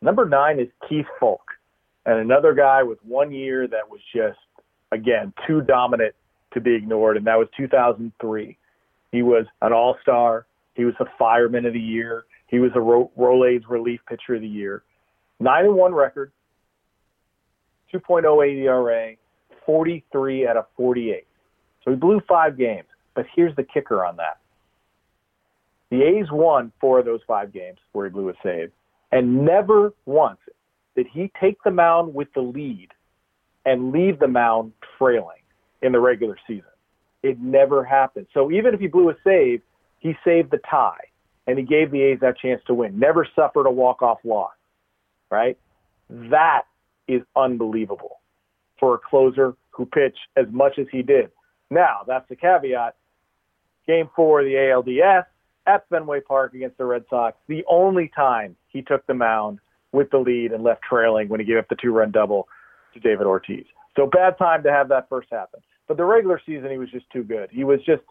Number 0.00 0.28
nine 0.28 0.58
is 0.58 0.68
Keith 0.88 1.06
Foulke, 1.20 1.47
and 2.08 2.20
another 2.20 2.54
guy 2.54 2.82
with 2.82 2.98
one 3.04 3.30
year 3.30 3.68
that 3.68 3.90
was 3.90 4.00
just 4.16 4.38
again 4.92 5.30
too 5.46 5.60
dominant 5.60 6.14
to 6.54 6.60
be 6.60 6.74
ignored, 6.74 7.18
and 7.18 7.26
that 7.26 7.36
was 7.36 7.48
2003. 7.54 8.56
He 9.12 9.22
was 9.22 9.44
an 9.60 9.74
All-Star. 9.74 10.46
He 10.74 10.86
was 10.86 10.94
a 11.00 11.04
Fireman 11.18 11.66
of 11.66 11.74
the 11.74 11.80
Year. 11.80 12.24
He 12.46 12.60
was 12.60 12.70
a 12.74 12.80
Ro- 12.80 13.10
Rolaids 13.18 13.68
Relief 13.68 14.00
Pitcher 14.08 14.36
of 14.36 14.40
the 14.40 14.48
Year. 14.48 14.82
Nine 15.38 15.66
and 15.66 15.74
one 15.74 15.94
record, 15.94 16.32
2.08 17.92 18.56
ERA, 18.64 19.14
43 19.66 20.48
out 20.48 20.56
of 20.56 20.64
48. 20.78 21.26
So 21.84 21.90
he 21.90 21.96
blew 21.96 22.20
five 22.26 22.56
games. 22.56 22.88
But 23.14 23.26
here's 23.36 23.54
the 23.56 23.64
kicker 23.64 24.02
on 24.04 24.16
that. 24.16 24.38
The 25.90 26.02
A's 26.02 26.30
won 26.30 26.72
four 26.80 27.00
of 27.00 27.04
those 27.04 27.20
five 27.26 27.52
games 27.52 27.78
where 27.92 28.06
he 28.06 28.12
blew 28.12 28.30
a 28.30 28.34
save, 28.42 28.72
and 29.12 29.44
never 29.44 29.92
once 30.06 30.38
did 30.98 31.06
he 31.12 31.30
take 31.40 31.56
the 31.64 31.70
mound 31.70 32.12
with 32.12 32.28
the 32.34 32.40
lead 32.40 32.88
and 33.64 33.92
leave 33.92 34.18
the 34.18 34.28
mound 34.28 34.72
trailing 34.98 35.42
in 35.82 35.92
the 35.92 36.00
regular 36.00 36.36
season. 36.46 36.64
It 37.22 37.38
never 37.40 37.84
happened. 37.84 38.26
So 38.34 38.50
even 38.50 38.74
if 38.74 38.80
he 38.80 38.88
blew 38.88 39.10
a 39.10 39.14
save, 39.24 39.62
he 39.98 40.14
saved 40.24 40.50
the 40.50 40.60
tie, 40.70 41.04
and 41.46 41.58
he 41.58 41.64
gave 41.64 41.90
the 41.90 42.02
A's 42.02 42.18
that 42.20 42.38
chance 42.38 42.60
to 42.66 42.74
win. 42.74 42.98
Never 42.98 43.26
suffered 43.34 43.66
a 43.66 43.70
walk-off 43.70 44.18
loss 44.24 44.52
right? 45.30 45.58
That 46.08 46.62
is 47.06 47.22
unbelievable 47.36 48.20
for 48.78 48.94
a 48.94 48.98
closer 48.98 49.54
who 49.70 49.86
pitched 49.86 50.18
as 50.36 50.46
much 50.50 50.78
as 50.78 50.86
he 50.90 51.02
did. 51.02 51.30
Now, 51.70 52.00
that's 52.06 52.28
the 52.28 52.36
caveat. 52.36 52.96
Game 53.86 54.08
four 54.14 54.40
of 54.40 54.46
the 54.46 54.54
ALDS 54.54 55.24
at 55.66 55.88
Fenway 55.88 56.20
Park 56.20 56.54
against 56.54 56.78
the 56.78 56.84
Red 56.84 57.04
Sox, 57.10 57.36
the 57.46 57.64
only 57.68 58.10
time 58.14 58.56
he 58.68 58.82
took 58.82 59.06
the 59.06 59.14
mound 59.14 59.58
with 59.92 60.10
the 60.10 60.18
lead 60.18 60.52
and 60.52 60.62
left 60.62 60.82
trailing 60.82 61.28
when 61.28 61.40
he 61.40 61.46
gave 61.46 61.56
up 61.56 61.68
the 61.68 61.76
two 61.76 61.92
run 61.92 62.10
double 62.10 62.48
to 62.94 63.00
David 63.00 63.26
Ortiz. 63.26 63.64
So 63.96 64.06
bad 64.06 64.38
time 64.38 64.62
to 64.62 64.70
have 64.70 64.88
that 64.88 65.08
first 65.08 65.28
happen. 65.30 65.60
But 65.86 65.96
the 65.96 66.04
regular 66.04 66.40
season, 66.44 66.70
he 66.70 66.78
was 66.78 66.90
just 66.90 67.08
too 67.10 67.24
good. 67.24 67.48
He 67.50 67.64
was 67.64 67.80
just, 67.84 68.02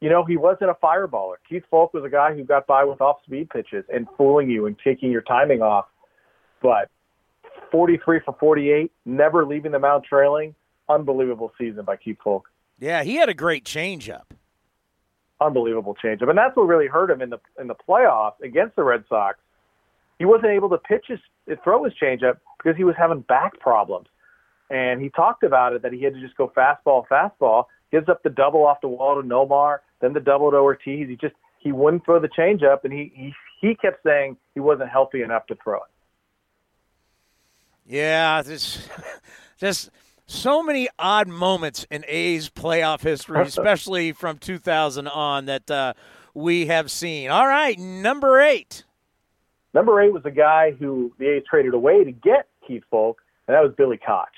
you 0.00 0.08
know, 0.08 0.24
he 0.24 0.36
wasn't 0.36 0.70
a 0.70 0.74
fireballer. 0.74 1.34
Keith 1.48 1.64
Foulke 1.70 1.92
was 1.92 2.04
a 2.04 2.08
guy 2.08 2.34
who 2.34 2.44
got 2.44 2.66
by 2.66 2.84
with 2.84 3.00
off 3.00 3.18
speed 3.24 3.50
pitches 3.50 3.84
and 3.92 4.06
fooling 4.16 4.48
you 4.48 4.66
and 4.66 4.76
taking 4.82 5.10
your 5.10 5.22
timing 5.22 5.60
off 5.60 5.86
but 6.64 6.88
43 7.70 8.20
for 8.24 8.34
48, 8.40 8.90
never 9.04 9.46
leaving 9.46 9.70
the 9.70 9.78
mound 9.78 10.04
trailing. 10.08 10.54
Unbelievable 10.88 11.52
season 11.58 11.84
by 11.84 11.96
Keith 11.96 12.16
Foulke. 12.24 12.44
Yeah, 12.78 13.04
he 13.04 13.16
had 13.16 13.28
a 13.28 13.34
great 13.34 13.64
changeup. 13.64 14.32
Unbelievable 15.40 15.96
changeup, 16.02 16.28
and 16.28 16.38
that's 16.38 16.56
what 16.56 16.64
really 16.64 16.86
hurt 16.86 17.10
him 17.10 17.20
in 17.20 17.28
the 17.30 17.38
in 17.60 17.66
the 17.66 17.74
playoffs 17.74 18.40
against 18.42 18.76
the 18.76 18.82
Red 18.82 19.04
Sox. 19.08 19.38
He 20.18 20.24
wasn't 20.24 20.52
able 20.52 20.68
to 20.70 20.78
pitch 20.78 21.06
his 21.08 21.18
throw 21.62 21.84
his 21.84 21.92
changeup 22.00 22.38
because 22.58 22.76
he 22.76 22.84
was 22.84 22.94
having 22.96 23.20
back 23.20 23.58
problems, 23.60 24.06
and 24.70 25.00
he 25.00 25.10
talked 25.10 25.42
about 25.42 25.72
it 25.72 25.82
that 25.82 25.92
he 25.92 26.02
had 26.02 26.14
to 26.14 26.20
just 26.20 26.36
go 26.36 26.52
fastball, 26.56 27.04
fastball. 27.10 27.64
Gives 27.90 28.08
up 28.08 28.22
the 28.22 28.30
double 28.30 28.66
off 28.66 28.80
the 28.80 28.88
wall 28.88 29.20
to 29.20 29.26
Nomar, 29.26 29.78
then 30.00 30.14
the 30.14 30.20
double 30.20 30.50
to 30.50 30.56
Ortiz. 30.56 31.08
He 31.08 31.16
just 31.16 31.34
he 31.58 31.72
wouldn't 31.72 32.04
throw 32.04 32.20
the 32.20 32.28
changeup, 32.28 32.84
and 32.84 32.92
he 32.92 33.12
he 33.14 33.32
he 33.60 33.74
kept 33.74 34.02
saying 34.04 34.36
he 34.54 34.60
wasn't 34.60 34.90
healthy 34.90 35.22
enough 35.22 35.46
to 35.46 35.56
throw 35.62 35.76
it. 35.76 35.82
Yeah, 37.86 38.42
there's 38.42 38.88
just 39.58 39.90
so 40.26 40.62
many 40.62 40.88
odd 40.98 41.28
moments 41.28 41.86
in 41.90 42.04
A's 42.08 42.48
playoff 42.48 43.02
history, 43.02 43.42
especially 43.46 44.12
from 44.12 44.38
2000 44.38 45.06
on, 45.08 45.46
that 45.46 45.70
uh, 45.70 45.94
we 46.32 46.66
have 46.66 46.90
seen. 46.90 47.30
All 47.30 47.46
right, 47.46 47.78
number 47.78 48.40
eight. 48.40 48.84
Number 49.74 50.00
eight 50.00 50.12
was 50.12 50.22
a 50.24 50.30
guy 50.30 50.70
who 50.70 51.12
the 51.18 51.36
A's 51.36 51.42
traded 51.48 51.74
away 51.74 52.04
to 52.04 52.12
get 52.12 52.48
Keith 52.66 52.84
Foulke, 52.92 53.16
and 53.46 53.54
that 53.54 53.62
was 53.62 53.74
Billy 53.76 53.98
Koch. 53.98 54.28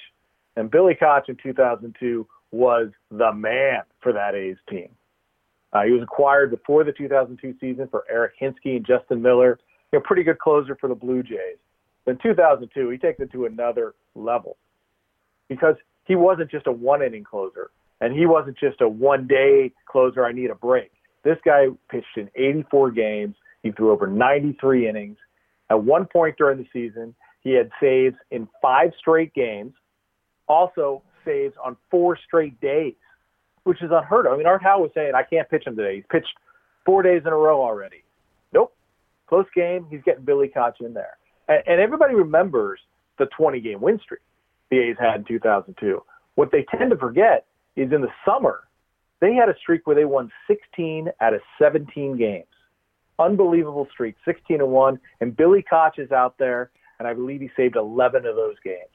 And 0.57 0.71
Billy 0.71 0.95
Koch 0.95 1.29
in 1.29 1.37
2002 1.43 2.27
was 2.51 2.89
the 3.11 3.33
man 3.33 3.83
for 4.03 4.13
that 4.15 4.35
A's 4.35 4.57
team. 4.69 4.89
Uh, 5.73 5.83
he 5.83 5.93
was 5.93 6.03
acquired 6.03 6.51
before 6.51 6.85
the 6.85 6.93
2002 6.93 7.55
season 7.61 7.87
for 7.91 8.05
Eric 8.09 8.33
Hinske 8.41 8.77
and 8.77 8.87
Justin 8.87 9.21
Miller. 9.21 9.59
A 9.93 10.01
pretty 10.01 10.25
good 10.25 10.39
closer 10.39 10.77
for 10.79 10.89
the 10.89 10.95
Blue 10.95 11.23
Jays. 11.23 11.57
In 12.07 12.19
2002, 12.23 12.91
he 12.91 12.99
takes 12.99 13.19
it 13.21 13.33
to 13.33 13.47
another 13.47 13.95
level 14.15 14.59
because 15.49 15.75
he 16.05 16.15
wasn't 16.17 16.51
just 16.51 16.67
a 16.67 16.73
one 16.73 17.03
inning 17.03 17.25
closer. 17.25 17.71
And 18.01 18.13
he 18.15 18.27
wasn't 18.27 18.59
just 18.59 18.81
a 18.83 18.89
one 18.89 19.27
day 19.27 19.73
closer, 19.87 20.25
I 20.27 20.33
need 20.33 20.51
a 20.51 20.55
break. 20.55 20.93
This 21.25 21.39
guy 21.45 21.67
pitched 21.91 22.17
in 22.17 22.31
84 22.37 22.91
games. 22.91 23.37
He 23.63 23.73
threw 23.73 23.91
over 23.91 24.07
93 24.07 24.89
innings. 24.89 25.17
At 25.71 25.83
one 25.83 26.07
point 26.07 26.37
during 26.39 26.59
the 26.59 26.67
season, 26.73 27.15
he 27.43 27.53
had 27.53 27.71
saves 27.81 28.17
in 28.31 28.49
five 28.63 28.91
straight 28.99 29.35
games, 29.35 29.73
also 30.49 31.03
saves 31.25 31.55
on 31.65 31.77
four 31.91 32.19
straight 32.27 32.61
days, 32.61 32.95
which 33.65 33.83
is 33.83 33.91
unheard 33.93 34.27
of. 34.27 34.33
I 34.33 34.37
mean, 34.37 34.47
Art 34.47 34.63
Howe 34.63 34.81
was 34.81 34.91
saying, 34.95 35.13
I 35.15 35.23
can't 35.23 35.49
pitch 35.49 35.67
him 35.67 35.77
today. 35.77 35.97
He's 35.97 36.05
pitched 36.11 36.33
four 36.85 37.03
days 37.03 37.23
in 37.27 37.33
a 37.33 37.37
row 37.37 37.61
already. 37.61 38.05
Nope. 38.53 38.75
Close 39.27 39.47
game. 39.55 39.87
He's 39.91 40.03
getting 40.05 40.25
Billy 40.25 40.49
Koch 40.49 40.77
in 40.81 40.95
there. 40.95 41.19
And, 41.49 41.63
and 41.67 41.81
everybody 41.81 42.15
remembers 42.15 42.81
the 43.19 43.27
20 43.37 43.61
game 43.61 43.81
win 43.81 43.99
streak 44.03 44.21
the 44.71 44.79
A's 44.79 44.97
had 44.99 45.17
in 45.17 45.25
2002. 45.25 46.03
What 46.35 46.51
they 46.51 46.67
tend 46.77 46.91
to 46.91 46.97
forget 46.97 47.47
is 47.77 47.93
in 47.93 48.01
the 48.01 48.11
summer, 48.25 48.65
they 49.21 49.35
had 49.35 49.49
a 49.49 49.55
streak 49.61 49.87
where 49.87 49.97
they 49.97 50.05
won 50.05 50.31
16 50.47 51.09
out 51.21 51.35
of 51.35 51.41
17 51.61 52.17
games. 52.17 52.47
Unbelievable 53.19 53.89
streak, 53.91 54.17
16 54.25 54.61
and 54.61 54.71
1. 54.71 55.01
And 55.21 55.37
Billy 55.37 55.65
Koch 55.69 55.99
is 55.99 56.13
out 56.13 56.37
there, 56.39 56.71
and 56.99 57.09
I 57.09 57.15
believe 57.15 57.41
he 57.41 57.51
saved 57.57 57.77
11 57.77 58.27
of 58.27 58.37
those 58.37 58.57
games. 58.65 58.91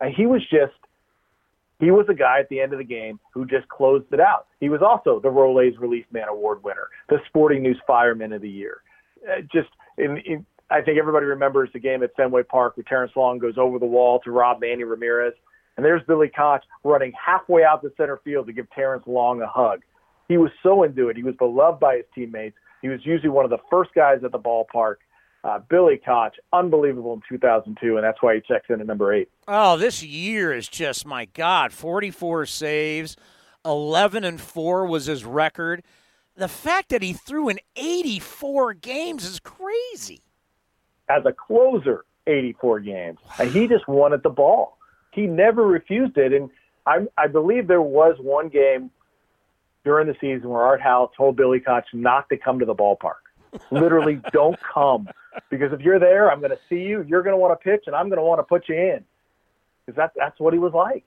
And 0.00 0.14
he 0.14 0.26
was 0.26 0.42
just, 0.50 0.74
he 1.78 1.90
was 1.90 2.06
a 2.08 2.14
guy 2.14 2.40
at 2.40 2.48
the 2.48 2.60
end 2.60 2.72
of 2.72 2.78
the 2.78 2.84
game 2.84 3.20
who 3.32 3.46
just 3.46 3.68
closed 3.68 4.06
it 4.12 4.20
out. 4.20 4.46
He 4.60 4.68
was 4.68 4.80
also 4.82 5.20
the 5.20 5.28
Rolaids 5.28 5.80
Relief 5.80 6.06
Man 6.10 6.28
Award 6.28 6.62
winner, 6.64 6.88
the 7.08 7.18
Sporting 7.28 7.62
News 7.62 7.80
Fireman 7.86 8.32
of 8.32 8.42
the 8.42 8.50
Year. 8.50 8.82
Uh, 9.28 9.42
just, 9.52 9.68
in, 9.98 10.18
in, 10.26 10.46
I 10.70 10.80
think 10.80 10.98
everybody 10.98 11.26
remembers 11.26 11.70
the 11.72 11.78
game 11.78 12.02
at 12.02 12.14
Fenway 12.16 12.44
Park 12.44 12.76
where 12.76 12.84
Terrence 12.84 13.12
Long 13.14 13.38
goes 13.38 13.58
over 13.58 13.78
the 13.78 13.86
wall 13.86 14.20
to 14.20 14.30
rob 14.30 14.60
Manny 14.60 14.84
Ramirez. 14.84 15.34
And 15.76 15.84
there's 15.84 16.02
Billy 16.06 16.30
Koch 16.34 16.62
running 16.84 17.12
halfway 17.12 17.64
out 17.64 17.82
the 17.82 17.92
center 17.96 18.20
field 18.24 18.46
to 18.46 18.52
give 18.52 18.70
Terrence 18.70 19.04
Long 19.06 19.40
a 19.40 19.46
hug. 19.46 19.82
He 20.28 20.36
was 20.36 20.50
so 20.62 20.82
into 20.82 21.08
it. 21.08 21.16
He 21.16 21.22
was 21.22 21.34
beloved 21.36 21.80
by 21.80 21.96
his 21.96 22.04
teammates. 22.14 22.56
He 22.82 22.88
was 22.88 23.00
usually 23.04 23.30
one 23.30 23.44
of 23.44 23.50
the 23.50 23.58
first 23.70 23.94
guys 23.94 24.22
at 24.24 24.32
the 24.32 24.38
ballpark. 24.38 24.96
Uh, 25.44 25.58
Billy 25.68 26.00
Koch, 26.04 26.34
unbelievable 26.52 27.14
in 27.14 27.22
2002, 27.28 27.96
and 27.96 28.04
that's 28.04 28.22
why 28.22 28.36
he 28.36 28.40
checks 28.40 28.66
in 28.68 28.80
at 28.80 28.86
number 28.86 29.12
eight. 29.12 29.28
Oh, 29.48 29.76
this 29.76 30.02
year 30.02 30.52
is 30.52 30.68
just 30.68 31.04
my 31.04 31.24
God! 31.24 31.72
44 31.72 32.46
saves, 32.46 33.16
11 33.64 34.22
and 34.22 34.40
four 34.40 34.86
was 34.86 35.06
his 35.06 35.24
record. 35.24 35.82
The 36.36 36.46
fact 36.46 36.90
that 36.90 37.02
he 37.02 37.12
threw 37.12 37.48
in 37.48 37.58
84 37.74 38.74
games 38.74 39.24
is 39.24 39.40
crazy. 39.40 40.22
As 41.08 41.24
a 41.26 41.32
closer, 41.32 42.04
84 42.28 42.80
games, 42.80 43.18
and 43.40 43.50
he 43.50 43.66
just 43.66 43.88
wanted 43.88 44.22
the 44.22 44.30
ball 44.30 44.78
he 45.12 45.26
never 45.26 45.64
refused 45.66 46.16
it. 46.18 46.32
And 46.32 46.50
I, 46.86 47.06
I 47.16 47.28
believe 47.28 47.68
there 47.68 47.82
was 47.82 48.16
one 48.18 48.48
game 48.48 48.90
during 49.84 50.06
the 50.06 50.16
season 50.20 50.48
where 50.48 50.62
Art 50.62 50.80
Howe 50.80 51.10
told 51.16 51.36
Billy 51.36 51.60
Koch 51.60 51.84
not 51.92 52.28
to 52.28 52.36
come 52.36 52.58
to 52.58 52.64
the 52.64 52.74
ballpark. 52.74 53.22
Literally, 53.70 54.20
don't 54.32 54.58
come 54.62 55.08
because 55.50 55.72
if 55.72 55.80
you're 55.80 55.98
there, 55.98 56.30
I'm 56.30 56.40
going 56.40 56.50
to 56.50 56.58
see 56.68 56.82
you. 56.82 57.04
You're 57.08 57.22
going 57.22 57.34
to 57.34 57.38
want 57.38 57.58
to 57.58 57.62
pitch, 57.62 57.84
and 57.86 57.96
I'm 57.96 58.08
going 58.08 58.18
to 58.18 58.24
want 58.24 58.38
to 58.38 58.44
put 58.44 58.68
you 58.68 58.76
in 58.76 59.04
because 59.84 59.96
that, 59.96 60.12
that's 60.16 60.38
what 60.40 60.52
he 60.52 60.58
was 60.58 60.72
like. 60.72 61.04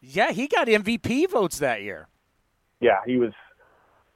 Yeah, 0.00 0.32
he 0.32 0.48
got 0.48 0.66
MVP 0.66 1.30
votes 1.30 1.58
that 1.58 1.82
year. 1.82 2.08
Yeah, 2.80 3.00
he 3.06 3.16
was 3.18 3.32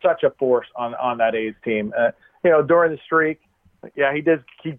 such 0.03 0.23
a 0.25 0.31
force 0.31 0.67
on 0.75 0.95
on 0.97 1.19
that 1.19 1.35
A's 1.35 1.55
team. 1.65 1.93
Uh, 1.97 2.11
you 2.43 2.51
know, 2.51 2.63
during 2.63 2.93
the 2.93 2.99
streak, 3.05 3.41
yeah, 3.95 4.13
he 4.13 4.21
did. 4.21 4.43
He 4.63 4.79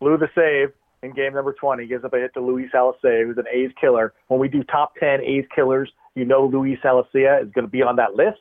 blew 0.00 0.16
the 0.16 0.28
save, 0.34 0.72
in 1.02 1.12
game 1.12 1.34
number 1.34 1.52
20. 1.52 1.82
He 1.82 1.88
gives 1.88 2.04
up 2.04 2.12
a 2.12 2.18
hit 2.18 2.34
to 2.34 2.40
Luis 2.40 2.70
Alicea, 2.74 3.24
who's 3.24 3.38
an 3.38 3.46
A's 3.52 3.70
killer. 3.80 4.12
When 4.28 4.40
we 4.40 4.48
do 4.48 4.62
top 4.64 4.94
10 4.96 5.20
A's 5.22 5.44
killers, 5.54 5.90
you 6.14 6.24
know 6.24 6.46
Luis 6.46 6.78
Alicea 6.84 7.42
is 7.42 7.50
going 7.52 7.64
to 7.64 7.70
be 7.70 7.82
on 7.82 7.96
that 7.96 8.14
list. 8.14 8.40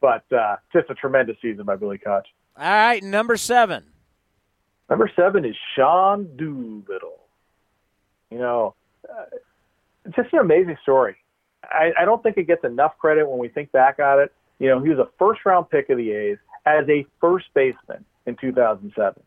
But 0.00 0.24
uh, 0.32 0.56
just 0.72 0.90
a 0.90 0.94
tremendous 0.94 1.36
season 1.40 1.64
by 1.64 1.76
Billy 1.76 1.98
Koch. 1.98 2.26
All 2.56 2.64
right, 2.64 3.02
number 3.02 3.36
seven. 3.36 3.84
Number 4.90 5.10
seven 5.14 5.44
is 5.44 5.54
Sean 5.76 6.36
Doolittle. 6.36 7.20
You 8.30 8.38
know, 8.38 8.74
uh, 9.08 9.24
it's 10.04 10.16
just 10.16 10.32
an 10.32 10.40
amazing 10.40 10.76
story. 10.82 11.16
I, 11.64 11.92
I 12.00 12.04
don't 12.04 12.22
think 12.22 12.36
it 12.36 12.46
gets 12.46 12.64
enough 12.64 12.98
credit 12.98 13.28
when 13.28 13.38
we 13.38 13.48
think 13.48 13.70
back 13.72 14.00
at 14.00 14.18
it. 14.18 14.32
You 14.58 14.68
know, 14.68 14.80
he 14.82 14.88
was 14.88 14.98
a 14.98 15.08
first 15.18 15.40
round 15.46 15.70
pick 15.70 15.88
of 15.90 15.98
the 15.98 16.10
A's 16.10 16.38
as 16.66 16.88
a 16.88 17.06
first 17.20 17.46
baseman 17.54 18.04
in 18.26 18.36
2007. 18.36 19.22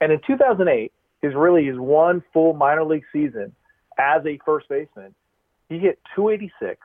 And 0.00 0.12
in 0.12 0.20
2008, 0.26 0.92
his 1.24 1.34
really 1.34 1.64
his 1.64 1.78
one 1.78 2.22
full 2.32 2.52
minor 2.52 2.84
league 2.84 3.04
season 3.12 3.54
as 3.98 4.24
a 4.26 4.38
first 4.44 4.68
baseman, 4.68 5.14
he 5.68 5.78
hit 5.78 5.98
286, 6.14 6.78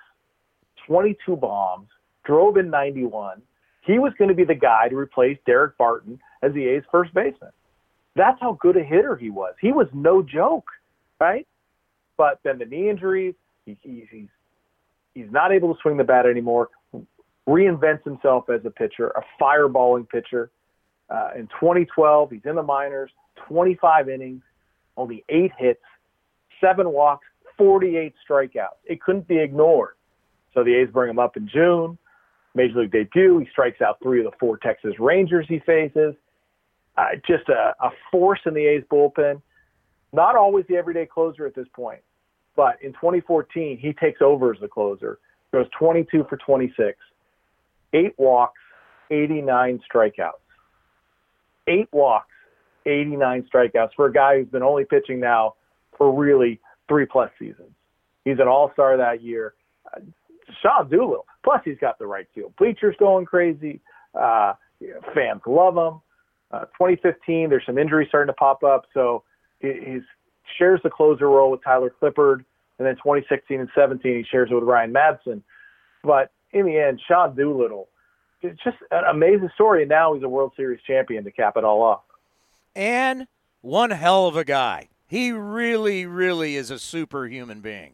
22 0.88 1.36
bombs, 1.36 1.89
drove 2.24 2.55
in 2.55 2.69
91. 2.69 3.41
He 3.81 4.00
was 4.00 4.13
going 4.17 4.29
to 4.29 4.36
be 4.36 4.46
the 4.46 4.55
guy 4.55 4.88
to 4.88 4.96
replace 4.96 5.38
Daric 5.48 5.75
Barton 5.77 6.19
as 6.41 6.53
the 6.53 6.65
A's 6.67 6.84
first 6.91 7.13
baseman. 7.13 7.51
That's 8.15 8.39
how 8.39 8.58
good 8.62 8.77
a 8.77 8.84
hitter 8.84 9.17
he 9.17 9.29
was. 9.29 9.55
He 9.60 9.72
was 9.72 9.88
no 9.93 10.22
joke, 10.22 10.67
right? 11.19 11.48
But 12.17 12.39
then 12.43 12.60
the 12.60 12.65
knee 12.65 12.89
injuries, 12.89 13.36
he, 13.65 13.77
he, 13.81 14.08
he's 14.10 14.27
he's 15.13 15.31
not 15.31 15.51
able 15.51 15.74
to 15.74 15.81
swing 15.81 15.98
the 15.98 16.03
bat 16.03 16.25
anymore. 16.25 16.69
Reinvents 17.48 18.03
himself 18.03 18.50
as 18.50 18.62
a 18.63 18.69
pitcher, 18.69 19.08
a 19.10 19.24
fireballing 19.41 20.08
pitcher. 20.08 20.50
Uh, 21.09 21.29
in 21.35 21.47
2012, 21.47 22.31
he's 22.31 22.41
in 22.45 22.55
the 22.55 22.63
minors, 22.63 23.09
25 23.47 24.09
innings, 24.09 24.41
only 24.95 25.23
eight 25.29 25.51
hits, 25.57 25.81
seven 26.61 26.91
walks, 26.91 27.25
48 27.57 28.13
strikeouts. 28.29 28.77
It 28.85 29.01
couldn't 29.01 29.27
be 29.27 29.39
ignored. 29.39 29.95
So 30.53 30.63
the 30.63 30.75
A's 30.75 30.89
bring 30.91 31.09
him 31.09 31.19
up 31.19 31.37
in 31.37 31.47
June, 31.47 31.97
major 32.53 32.81
league 32.81 32.91
debut. 32.91 33.39
He 33.39 33.47
strikes 33.51 33.81
out 33.81 33.97
three 34.01 34.23
of 34.23 34.31
the 34.31 34.37
four 34.39 34.57
Texas 34.57 34.93
Rangers 34.99 35.45
he 35.47 35.59
faces. 35.59 36.15
Uh, 36.97 37.15
just 37.25 37.47
a, 37.49 37.73
a 37.81 37.89
force 38.11 38.39
in 38.45 38.53
the 38.53 38.65
A's 38.65 38.83
bullpen. 38.91 39.41
Not 40.11 40.35
always 40.35 40.65
the 40.67 40.75
everyday 40.75 41.05
closer 41.05 41.45
at 41.45 41.55
this 41.55 41.67
point, 41.73 42.01
but 42.55 42.81
in 42.81 42.93
2014 42.93 43.77
he 43.77 43.93
takes 43.93 44.21
over 44.21 44.53
as 44.53 44.59
the 44.59 44.67
closer. 44.67 45.19
Goes 45.51 45.67
22 45.77 46.25
for 46.29 46.37
26, 46.37 46.97
eight 47.93 48.13
walks, 48.17 48.59
89 49.11 49.81
strikeouts 49.91 50.33
eight 51.69 51.88
walks, 51.91 52.33
89 52.85 53.47
strikeouts 53.53 53.91
for 53.95 54.07
a 54.07 54.13
guy 54.13 54.38
who's 54.38 54.47
been 54.47 54.63
only 54.63 54.85
pitching 54.85 55.19
now 55.19 55.55
for 55.97 56.13
really 56.13 56.59
three 56.88 57.05
plus 57.05 57.29
seasons. 57.38 57.71
He's 58.25 58.39
an 58.39 58.47
all 58.47 58.71
star 58.73 58.97
that 58.97 59.21
year. 59.21 59.53
Uh, 59.85 59.99
Sean 60.61 60.89
Doolittle. 60.89 61.25
Plus, 61.43 61.61
he's 61.63 61.77
got 61.79 61.99
the 61.99 62.07
right 62.07 62.27
field 62.33 62.53
bleachers 62.57 62.95
going 62.99 63.25
crazy. 63.25 63.79
Uh, 64.19 64.53
fans 65.13 65.41
love 65.45 65.77
him. 65.77 66.01
Uh, 66.51 66.65
2015, 66.77 67.49
there's 67.49 67.65
some 67.65 67.77
injuries 67.77 68.07
starting 68.09 68.27
to 68.27 68.33
pop 68.33 68.63
up, 68.63 68.85
so 68.93 69.23
he 69.59 69.99
shares 70.57 70.79
the 70.83 70.89
closer 70.89 71.29
role 71.29 71.51
with 71.51 71.63
Tyler 71.63 71.93
Clippard. 72.01 72.43
And 72.79 72.88
then 72.88 72.95
2016 72.95 73.59
and 73.59 73.69
17, 73.75 74.17
he 74.17 74.23
shares 74.29 74.49
it 74.51 74.55
with 74.55 74.63
Ryan 74.63 74.93
Madson. 74.93 75.41
But 76.03 76.31
in 76.53 76.65
the 76.65 76.77
end, 76.77 77.01
Sean 77.07 77.35
Doolittle 77.35 77.89
it's 78.41 78.63
just 78.63 78.77
an 78.91 79.03
amazing 79.10 79.50
story. 79.55 79.84
And 79.84 79.89
now 79.89 80.13
he's 80.13 80.24
a 80.24 80.29
World 80.29 80.53
Series 80.55 80.81
champion 80.86 81.24
to 81.24 81.31
cap 81.31 81.58
it 81.58 81.63
all 81.63 81.81
off. 81.81 82.01
And 82.75 83.27
one 83.62 83.91
hell 83.91 84.27
of 84.27 84.36
a 84.36 84.46
guy. 84.46 84.89
He 85.08 85.31
really, 85.31 86.05
really 86.05 86.55
is 86.55 86.69
a 86.69 86.77
superhuman 86.77 87.62
being. 87.62 87.93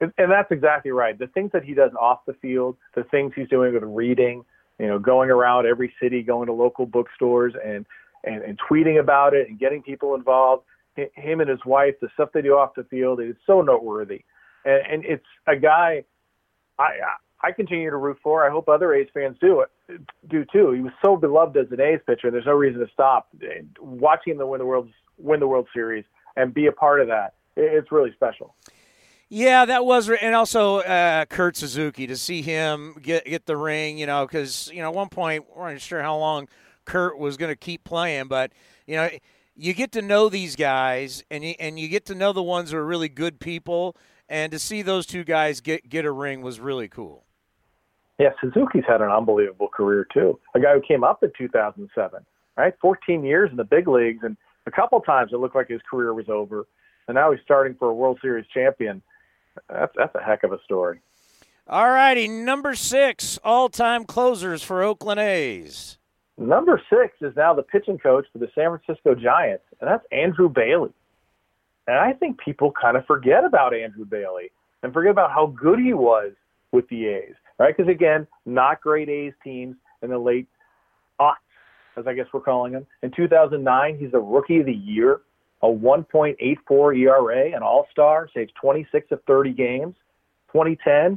And, 0.00 0.12
and 0.18 0.30
that's 0.30 0.50
exactly 0.50 0.90
right. 0.90 1.16
The 1.16 1.28
things 1.28 1.52
that 1.52 1.62
he 1.62 1.74
does 1.74 1.92
off 1.98 2.26
the 2.26 2.34
field, 2.34 2.76
the 2.94 3.04
things 3.04 3.32
he's 3.36 3.48
doing 3.48 3.72
with 3.72 3.84
reading, 3.84 4.44
you 4.80 4.88
know, 4.88 4.98
going 4.98 5.30
around 5.30 5.66
every 5.66 5.94
city, 6.02 6.22
going 6.22 6.46
to 6.46 6.52
local 6.52 6.86
bookstores 6.86 7.54
and, 7.64 7.86
and, 8.24 8.42
and 8.42 8.58
tweeting 8.68 8.98
about 8.98 9.32
it 9.32 9.48
and 9.48 9.60
getting 9.60 9.80
people 9.80 10.16
involved. 10.16 10.64
Him 10.96 11.40
and 11.40 11.48
his 11.48 11.64
wife, 11.64 11.94
the 12.00 12.08
stuff 12.14 12.30
they 12.34 12.42
do 12.42 12.58
off 12.58 12.74
the 12.74 12.84
field 12.84 13.20
is 13.20 13.36
so 13.46 13.62
noteworthy. 13.62 14.24
And, 14.64 14.82
and 14.90 15.04
it's 15.04 15.24
a 15.46 15.54
guy 15.56 16.04
I, 16.78 16.98
I 17.42 17.52
continue 17.52 17.90
to 17.90 17.96
root 17.96 18.18
for. 18.22 18.46
I 18.46 18.50
hope 18.50 18.68
other 18.68 18.94
A's 18.94 19.08
fans 19.12 19.36
do 19.40 19.60
it, 19.60 20.00
do 20.28 20.44
too. 20.52 20.72
He 20.72 20.80
was 20.80 20.92
so 21.04 21.16
beloved 21.16 21.56
as 21.56 21.66
an 21.72 21.80
A's 21.80 22.00
pitcher. 22.06 22.30
There's 22.30 22.46
no 22.46 22.52
reason 22.52 22.80
to 22.80 22.86
stop 22.92 23.28
watching 23.80 24.38
them 24.38 24.48
win 24.48 24.58
the 24.58 24.66
world 24.66 24.88
win 25.18 25.40
the 25.40 25.46
World 25.46 25.68
Series 25.74 26.04
and 26.36 26.54
be 26.54 26.66
a 26.66 26.72
part 26.72 27.00
of 27.00 27.08
that. 27.08 27.34
It's 27.56 27.90
really 27.92 28.12
special. 28.12 28.54
Yeah, 29.28 29.64
that 29.64 29.84
was, 29.84 30.10
and 30.10 30.34
also 30.34 30.80
uh, 30.80 31.24
Kurt 31.24 31.56
Suzuki 31.56 32.06
to 32.06 32.16
see 32.16 32.42
him 32.42 32.96
get 33.00 33.24
get 33.24 33.46
the 33.46 33.56
ring. 33.56 33.98
You 33.98 34.06
know, 34.06 34.26
because 34.26 34.70
you 34.72 34.82
know 34.82 34.88
at 34.88 34.94
one 34.94 35.08
point 35.08 35.46
we 35.48 35.60
weren't 35.60 35.80
sure 35.80 36.02
how 36.02 36.18
long 36.18 36.48
Kurt 36.84 37.18
was 37.18 37.36
going 37.36 37.50
to 37.50 37.56
keep 37.56 37.82
playing, 37.82 38.28
but 38.28 38.52
you 38.86 38.96
know 38.96 39.08
you 39.56 39.74
get 39.74 39.92
to 39.92 40.02
know 40.02 40.28
these 40.28 40.56
guys, 40.56 41.24
and 41.30 41.44
you, 41.44 41.54
and 41.58 41.78
you 41.78 41.88
get 41.88 42.06
to 42.06 42.14
know 42.14 42.32
the 42.32 42.42
ones 42.42 42.70
who 42.70 42.76
are 42.76 42.84
really 42.84 43.08
good 43.08 43.40
people, 43.40 43.96
and 44.28 44.52
to 44.52 44.58
see 44.58 44.82
those 44.82 45.06
two 45.06 45.24
guys 45.24 45.60
get 45.60 45.88
get 45.88 46.04
a 46.04 46.12
ring 46.12 46.42
was 46.42 46.60
really 46.60 46.88
cool. 46.88 47.24
Yeah, 48.18 48.30
Suzuki's 48.40 48.84
had 48.86 49.00
an 49.00 49.10
unbelievable 49.10 49.68
career 49.68 50.06
too. 50.12 50.38
A 50.54 50.60
guy 50.60 50.74
who 50.74 50.80
came 50.80 51.02
up 51.02 51.22
in 51.22 51.32
2007, 51.36 52.24
right? 52.56 52.74
14 52.80 53.24
years 53.24 53.50
in 53.50 53.56
the 53.56 53.64
big 53.64 53.88
leagues, 53.88 54.22
and 54.22 54.36
a 54.66 54.70
couple 54.70 55.00
times 55.00 55.32
it 55.32 55.38
looked 55.38 55.56
like 55.56 55.68
his 55.68 55.80
career 55.90 56.14
was 56.14 56.28
over, 56.28 56.66
and 57.08 57.14
now 57.14 57.32
he's 57.32 57.40
starting 57.44 57.74
for 57.74 57.88
a 57.88 57.94
World 57.94 58.18
Series 58.20 58.46
champion. 58.52 59.02
That's 59.68 59.92
that's 59.96 60.14
a 60.14 60.22
heck 60.22 60.44
of 60.44 60.52
a 60.52 60.62
story. 60.64 61.00
All 61.68 61.88
righty, 61.88 62.26
number 62.26 62.74
six, 62.74 63.38
all-time 63.44 64.04
closers 64.04 64.62
for 64.62 64.82
Oakland 64.82 65.20
A's. 65.20 65.96
Number 66.36 66.82
six 66.90 67.14
is 67.20 67.36
now 67.36 67.54
the 67.54 67.62
pitching 67.62 67.98
coach 67.98 68.26
for 68.32 68.38
the 68.38 68.48
San 68.54 68.76
Francisco 68.76 69.14
Giants, 69.14 69.64
and 69.80 69.88
that's 69.88 70.04
Andrew 70.10 70.48
Bailey. 70.48 70.92
And 71.86 71.96
I 71.96 72.12
think 72.12 72.38
people 72.38 72.72
kind 72.72 72.96
of 72.96 73.06
forget 73.06 73.44
about 73.44 73.74
Andrew 73.74 74.04
Bailey 74.04 74.50
and 74.82 74.92
forget 74.92 75.10
about 75.10 75.30
how 75.30 75.46
good 75.46 75.78
he 75.78 75.92
was 75.94 76.32
with 76.72 76.88
the 76.88 77.06
A's, 77.06 77.34
right? 77.62 77.76
Because 77.76 77.88
again, 77.88 78.26
not 78.44 78.80
great 78.80 79.08
A's 79.08 79.32
teams 79.44 79.76
in 80.02 80.10
the 80.10 80.18
late 80.18 80.48
aughts, 81.20 81.36
as 81.96 82.08
I 82.08 82.14
guess 82.14 82.26
we're 82.32 82.40
calling 82.40 82.72
them. 82.72 82.86
In 83.04 83.12
2009, 83.12 83.98
he's 83.98 84.10
the 84.10 84.18
Rookie 84.18 84.58
of 84.58 84.66
the 84.66 84.72
Year, 84.72 85.20
a 85.62 85.68
1.84 85.68 86.98
ERA, 86.98 87.56
an 87.56 87.62
All-Star, 87.62 88.28
saves 88.34 88.52
26 88.60 89.12
of 89.12 89.22
30 89.28 89.52
games. 89.52 89.94
2010, 90.52 91.16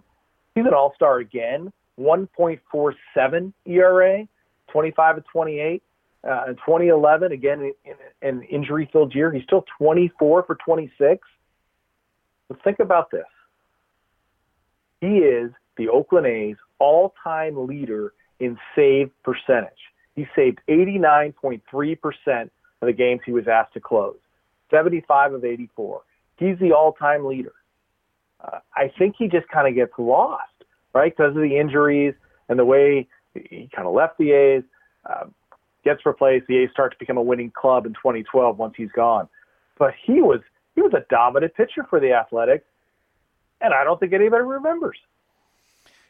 he's 0.54 0.66
an 0.66 0.74
All-Star 0.74 1.18
again, 1.18 1.74
1.47 2.00 3.54
ERA, 3.66 4.28
25 4.72 5.18
of 5.18 5.28
28. 5.28 5.84
Uh, 6.24 6.44
in 6.50 6.56
2011, 6.56 7.32
again, 7.32 7.62
in, 7.62 7.74
in 8.22 8.38
an 8.38 8.44
injury-filled 8.44 9.16
year, 9.16 9.32
he's 9.32 9.44
still 9.44 9.66
24 9.80 10.44
for 10.44 10.56
26. 10.64 11.28
But 12.48 12.64
think 12.64 12.80
about 12.80 13.10
this. 13.10 13.25
He 15.02 15.18
is 15.18 15.52
the 15.77 15.89
Oakland 15.89 16.27
A's 16.27 16.55
all-time 16.79 17.67
leader 17.67 18.13
in 18.39 18.58
save 18.75 19.10
percentage. 19.24 19.72
He 20.15 20.25
saved 20.36 20.60
89.3% 20.70 21.62
of 22.44 22.50
the 22.82 22.94
games 22.94 23.22
he 23.25 23.32
was 23.32 23.48
asked 23.48 23.74
to 23.74 23.79
close, 23.79 24.17
75 24.72 25.34
of 25.34 25.46
84. 25.46 26.01
He's 26.38 26.58
the 26.60 26.72
all-time 26.74 27.25
leader. 27.25 27.53
Uh, 28.44 28.60
I 28.75 28.91
think 28.98 29.15
he 29.17 29.27
just 29.27 29.48
kind 29.48 29.67
of 29.67 29.75
gets 29.75 29.94
lost, 29.98 30.44
right, 30.94 31.15
because 31.15 31.36
of 31.36 31.41
the 31.41 31.58
injuries 31.58 32.13
and 32.50 32.60
the 32.60 32.65
way 32.65 33.08
he 33.34 33.70
kind 33.75 33.88
of 33.88 33.94
left 33.94 34.17
the 34.17 34.32
A's. 34.32 34.63
Uh, 35.05 35.25
gets 35.86 36.05
replaced. 36.05 36.48
The 36.48 36.58
A's 36.58 36.72
start 36.72 36.91
to 36.91 36.98
become 37.00 37.15
a 37.15 37.22
winning 37.22 37.51
club 37.51 37.86
in 37.86 37.94
2012 37.94 38.58
once 38.58 38.74
he's 38.75 38.91
gone. 38.91 39.29
But 39.77 39.94
he 40.03 40.22
was 40.22 40.41
he 40.74 40.82
was 40.82 40.94
a 40.94 41.05
dominant 41.10 41.53
pitcher 41.55 41.86
for 41.89 42.01
the 42.01 42.12
Athletics, 42.12 42.65
and 43.62 43.74
I 43.74 43.86
don't 43.86 44.00
think 44.00 44.12
anybody 44.12 44.44
remembers. 44.44 44.98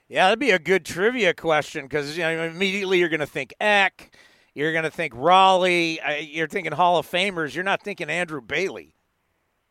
Yeah, 0.08 0.26
that'd 0.26 0.40
be 0.40 0.52
a 0.52 0.60
good 0.60 0.86
trivia 0.86 1.34
question 1.34 1.86
because 1.86 2.16
you 2.18 2.24
know 2.24 2.44
immediately 2.44 3.00
you're 3.00 3.10
going 3.10 3.22
to 3.22 3.26
think 3.26 3.54
Eck, 3.60 4.16
you're 4.54 4.72
going 4.72 4.84
to 4.84 4.92
think 4.92 5.14
Rollie, 5.14 5.98
you're 6.32 6.48
thinking 6.48 6.74
Hall 6.74 7.00
of 7.00 7.10
Famers. 7.10 7.56
You're 7.56 7.64
not 7.64 7.82
thinking 7.82 8.10
Andrew 8.10 8.42
Bailey. 8.42 8.94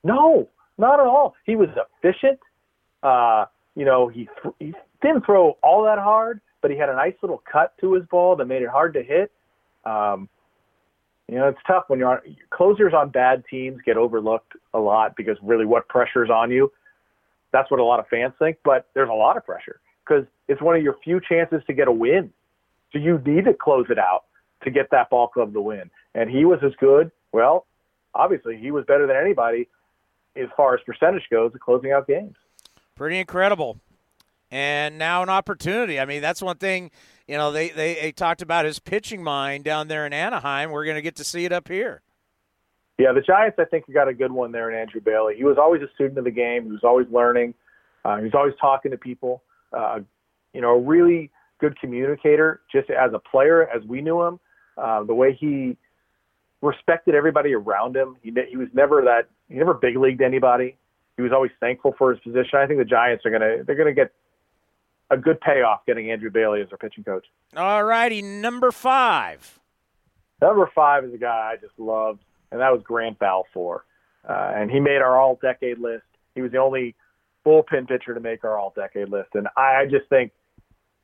No, 0.03 0.49
not 0.77 0.99
at 0.99 1.07
all. 1.07 1.37
He 1.47 1.55
was 1.55 1.69
efficient. 2.03 2.41
Uh, 3.03 3.47
you 3.77 3.85
know, 3.85 4.09
he 4.09 4.29
th- 4.43 4.55
he 4.59 4.75
didn't 5.03 5.25
throw 5.25 5.57
all 5.63 5.85
that 5.85 5.99
hard, 5.99 6.41
but 6.63 6.71
he 6.71 6.77
had 6.77 6.89
a 6.89 6.95
nice 6.95 7.15
little 7.23 7.43
cut 7.51 7.75
to 7.81 7.93
his 7.93 8.05
ball 8.07 8.35
that 8.37 8.47
made 8.47 8.63
it 8.63 8.69
hard 8.69 8.95
to 8.95 9.03
hit. 9.05 9.31
Um, 9.85 10.29
you 11.29 11.37
know, 11.37 11.47
it's 11.47 11.61
tough 11.65 11.85
when 11.87 12.01
you're 12.01 12.09
on 12.09 12.37
closers 12.51 12.93
on 12.93 13.11
bad 13.11 13.45
teams 13.49 13.79
get 13.87 13.97
overlooked 13.97 14.55
a 14.75 14.81
lot 14.81 15.15
because 15.17 15.39
really 15.43 15.65
what 15.65 15.89
pressure's 15.89 16.29
on 16.29 16.51
you. 16.51 16.73
That's 17.53 17.71
what 17.71 17.79
a 17.79 17.85
lot 17.85 18.01
of 18.01 18.09
fans 18.09 18.35
think, 18.39 18.59
but 18.65 18.89
there's 18.95 19.09
a 19.09 19.13
lot 19.13 19.37
of 19.37 19.47
pressure 19.47 19.81
because 20.07 20.25
it's 20.49 20.61
one 20.61 20.77
of 20.77 20.83
your 20.83 20.97
few 21.03 21.21
chances 21.21 21.63
to 21.67 21.73
get 21.73 21.89
a 21.89 21.93
win. 21.93 22.33
So 22.93 22.99
you 22.99 23.21
need 23.25 23.45
to 23.47 23.55
close 23.55 23.87
it 23.91 23.99
out 23.99 24.25
to 24.63 24.71
get 24.71 24.91
that 24.91 25.11
ball 25.11 25.29
club 25.29 25.53
the 25.53 25.61
win. 25.61 25.91
And 26.15 26.31
he 26.31 26.45
was 26.45 26.61
as 26.65 26.73
good. 26.79 27.11
Well, 27.33 27.67
obviously 28.15 28.57
he 28.57 28.71
was 28.71 28.85
better 28.87 29.07
than 29.07 29.17
anybody 29.17 29.69
as 30.37 30.49
far 30.57 30.75
as 30.75 30.81
percentage 30.87 31.25
goes 31.31 31.53
at 31.55 31.61
closing 31.61 31.93
out 31.93 32.07
games. 32.07 32.37
Pretty 32.95 33.19
incredible. 33.19 33.79
And 34.51 34.99
now 34.99 35.23
an 35.23 35.29
opportunity. 35.29 35.99
I 35.99 36.05
mean, 36.05 36.23
that's 36.23 36.41
one 36.41 36.59
thing 36.59 36.91
you 37.27 37.39
know, 37.39 37.53
they, 37.53 37.71
they, 37.71 37.95
they 37.95 38.13
talked 38.13 38.43
about 38.43 38.65
his 38.65 38.79
pitching 38.79 39.23
mind 39.23 39.65
down 39.65 39.89
there 39.89 40.07
in 40.07 40.13
Anaheim. 40.13 40.71
We're 40.71 40.85
going 40.85 40.97
to 40.97 41.03
get 41.03 41.17
to 41.17 41.25
see 41.25 41.45
it 41.45 41.53
up 41.53 41.69
here. 41.69 42.03
Yeah, 42.99 43.13
the 43.13 43.23
Giants, 43.23 43.59
I 43.59 43.65
think, 43.65 43.93
got 43.93 44.09
a 44.09 44.15
good 44.15 44.31
one 44.31 44.53
there 44.53 44.71
in 44.71 44.79
Andrew 44.79 45.01
Bailey. 45.01 45.35
He 45.37 45.45
was 45.45 45.57
always 45.59 45.83
a 45.83 45.89
student 45.95 46.19
of 46.19 46.25
the 46.25 46.31
game. 46.31 46.65
He 46.65 46.71
was 46.71 46.85
always 46.85 47.07
learning. 47.11 47.55
Uh, 48.05 48.19
he 48.19 48.25
was 48.25 48.35
always 48.35 48.55
talking 48.61 48.91
to 48.91 48.99
people. 48.99 49.43
Uh, 49.77 50.01
you 50.53 50.61
know, 50.61 50.71
a 50.71 50.81
really 50.81 51.31
good 51.61 51.79
communicator, 51.81 52.61
just 52.71 52.91
as 52.91 53.13
a 53.13 53.19
player, 53.19 53.69
as 53.69 53.83
we 53.85 54.01
knew 54.01 54.23
him. 54.23 54.39
Uh, 54.77 55.05
the 55.05 55.15
way 55.15 55.37
he 55.39 55.77
respected 56.63 57.15
everybody 57.15 57.55
around 57.55 57.97
him. 57.97 58.17
He 58.23 58.33
he 58.49 58.57
was 58.57 58.69
never 58.73 59.03
that. 59.03 59.29
He 59.49 59.57
never 59.57 59.75
big 59.75 59.97
leagued 59.97 60.23
anybody. 60.23 60.77
He 61.17 61.23
was 61.23 61.33
always 61.33 61.53
thankful 61.61 61.95
for 61.97 62.13
his 62.13 62.21
position. 62.21 62.59
I 62.59 62.67
think 62.67 62.79
the 62.81 62.85
Giants 62.85 63.25
are 63.25 63.31
gonna 63.31 63.63
they're 63.65 63.77
gonna 63.77 63.93
get 63.93 64.13
a 65.11 65.17
good 65.17 65.41
payoff 65.41 65.87
getting 65.87 66.11
Andrew 66.11 66.31
Bailey 66.31 66.61
as 66.61 66.69
their 66.71 66.79
pitching 66.79 67.05
coach. 67.05 67.27
All 67.57 67.85
righty, 67.85 68.23
number 68.23 68.73
five. 68.73 69.61
Number 70.41 70.69
five 70.75 71.05
is 71.05 71.15
a 71.15 71.19
guy 71.19 71.53
I 71.53 71.57
just 71.57 71.79
loved, 71.79 72.21
and 72.51 72.61
that 72.61 72.73
was 72.73 72.83
Grant 72.83 73.19
Balfour. 73.19 73.85
Uh, 74.29 74.53
and 74.57 74.71
he 74.71 74.81
made 74.81 75.03
our 75.03 75.21
all 75.21 75.39
decade 75.41 75.79
list. 75.79 76.05
He 76.35 76.43
was 76.43 76.51
the 76.51 76.59
only 76.59 76.97
bullpen 77.47 77.89
pitcher 77.89 78.15
to 78.15 78.21
make 78.21 78.45
our 78.45 78.59
all 78.59 78.73
decade 78.75 79.09
list. 79.09 79.31
And 79.35 79.49
I 79.57 79.85
just 79.87 80.09
think 80.09 80.33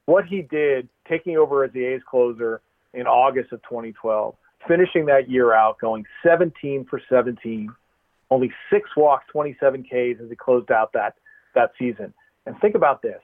what 0.06 0.24
he 0.24 0.42
did, 0.42 0.88
taking 1.08 1.36
over 1.36 1.64
as 1.64 1.72
the 1.72 1.84
A's 1.84 2.02
closer 2.08 2.60
in 2.94 3.06
August 3.06 3.52
of 3.52 3.62
2012, 3.62 4.34
finishing 4.66 5.06
that 5.06 5.30
year 5.30 5.52
out, 5.52 5.78
going 5.78 6.04
17 6.26 6.86
for 6.88 7.00
17, 7.08 7.70
only 8.30 8.52
six 8.72 8.90
walks, 8.96 9.24
27 9.32 9.84
Ks 9.84 10.20
as 10.22 10.28
he 10.28 10.36
closed 10.36 10.70
out 10.70 10.92
that, 10.92 11.14
that 11.54 11.72
season. 11.78 12.12
And 12.46 12.58
think 12.60 12.74
about 12.74 13.02
this 13.02 13.20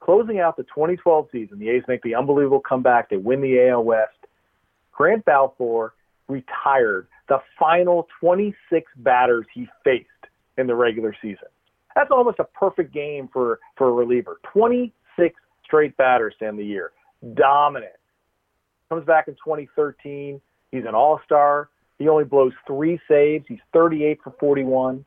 Closing 0.00 0.38
out 0.38 0.56
the 0.56 0.62
2012 0.64 1.28
season, 1.32 1.58
the 1.58 1.68
A's 1.70 1.82
make 1.88 2.02
the 2.02 2.14
unbelievable 2.14 2.60
comeback. 2.60 3.10
They 3.10 3.16
win 3.16 3.40
the 3.40 3.68
AL 3.68 3.84
West. 3.84 4.16
Grant 4.92 5.24
Balfour 5.24 5.94
retired 6.28 7.08
the 7.28 7.38
final 7.58 8.06
26 8.20 8.90
batters 8.98 9.44
he 9.52 9.68
faced 9.84 10.08
in 10.56 10.66
the 10.66 10.74
regular 10.74 11.14
season. 11.20 11.48
That's 11.98 12.12
almost 12.12 12.38
a 12.38 12.44
perfect 12.44 12.94
game 12.94 13.28
for, 13.32 13.58
for 13.76 13.88
a 13.88 13.92
reliever. 13.92 14.38
26 14.52 15.34
straight 15.64 15.96
batters 15.96 16.32
to 16.38 16.46
end 16.46 16.56
the 16.56 16.64
year. 16.64 16.92
Dominant. 17.34 17.90
Comes 18.88 19.04
back 19.04 19.26
in 19.26 19.34
2013. 19.34 20.40
He's 20.70 20.84
an 20.86 20.94
all 20.94 21.20
star. 21.24 21.70
He 21.98 22.06
only 22.08 22.22
blows 22.22 22.52
three 22.68 23.00
saves. 23.08 23.46
He's 23.48 23.58
38 23.72 24.20
for 24.22 24.32
41. 24.38 25.04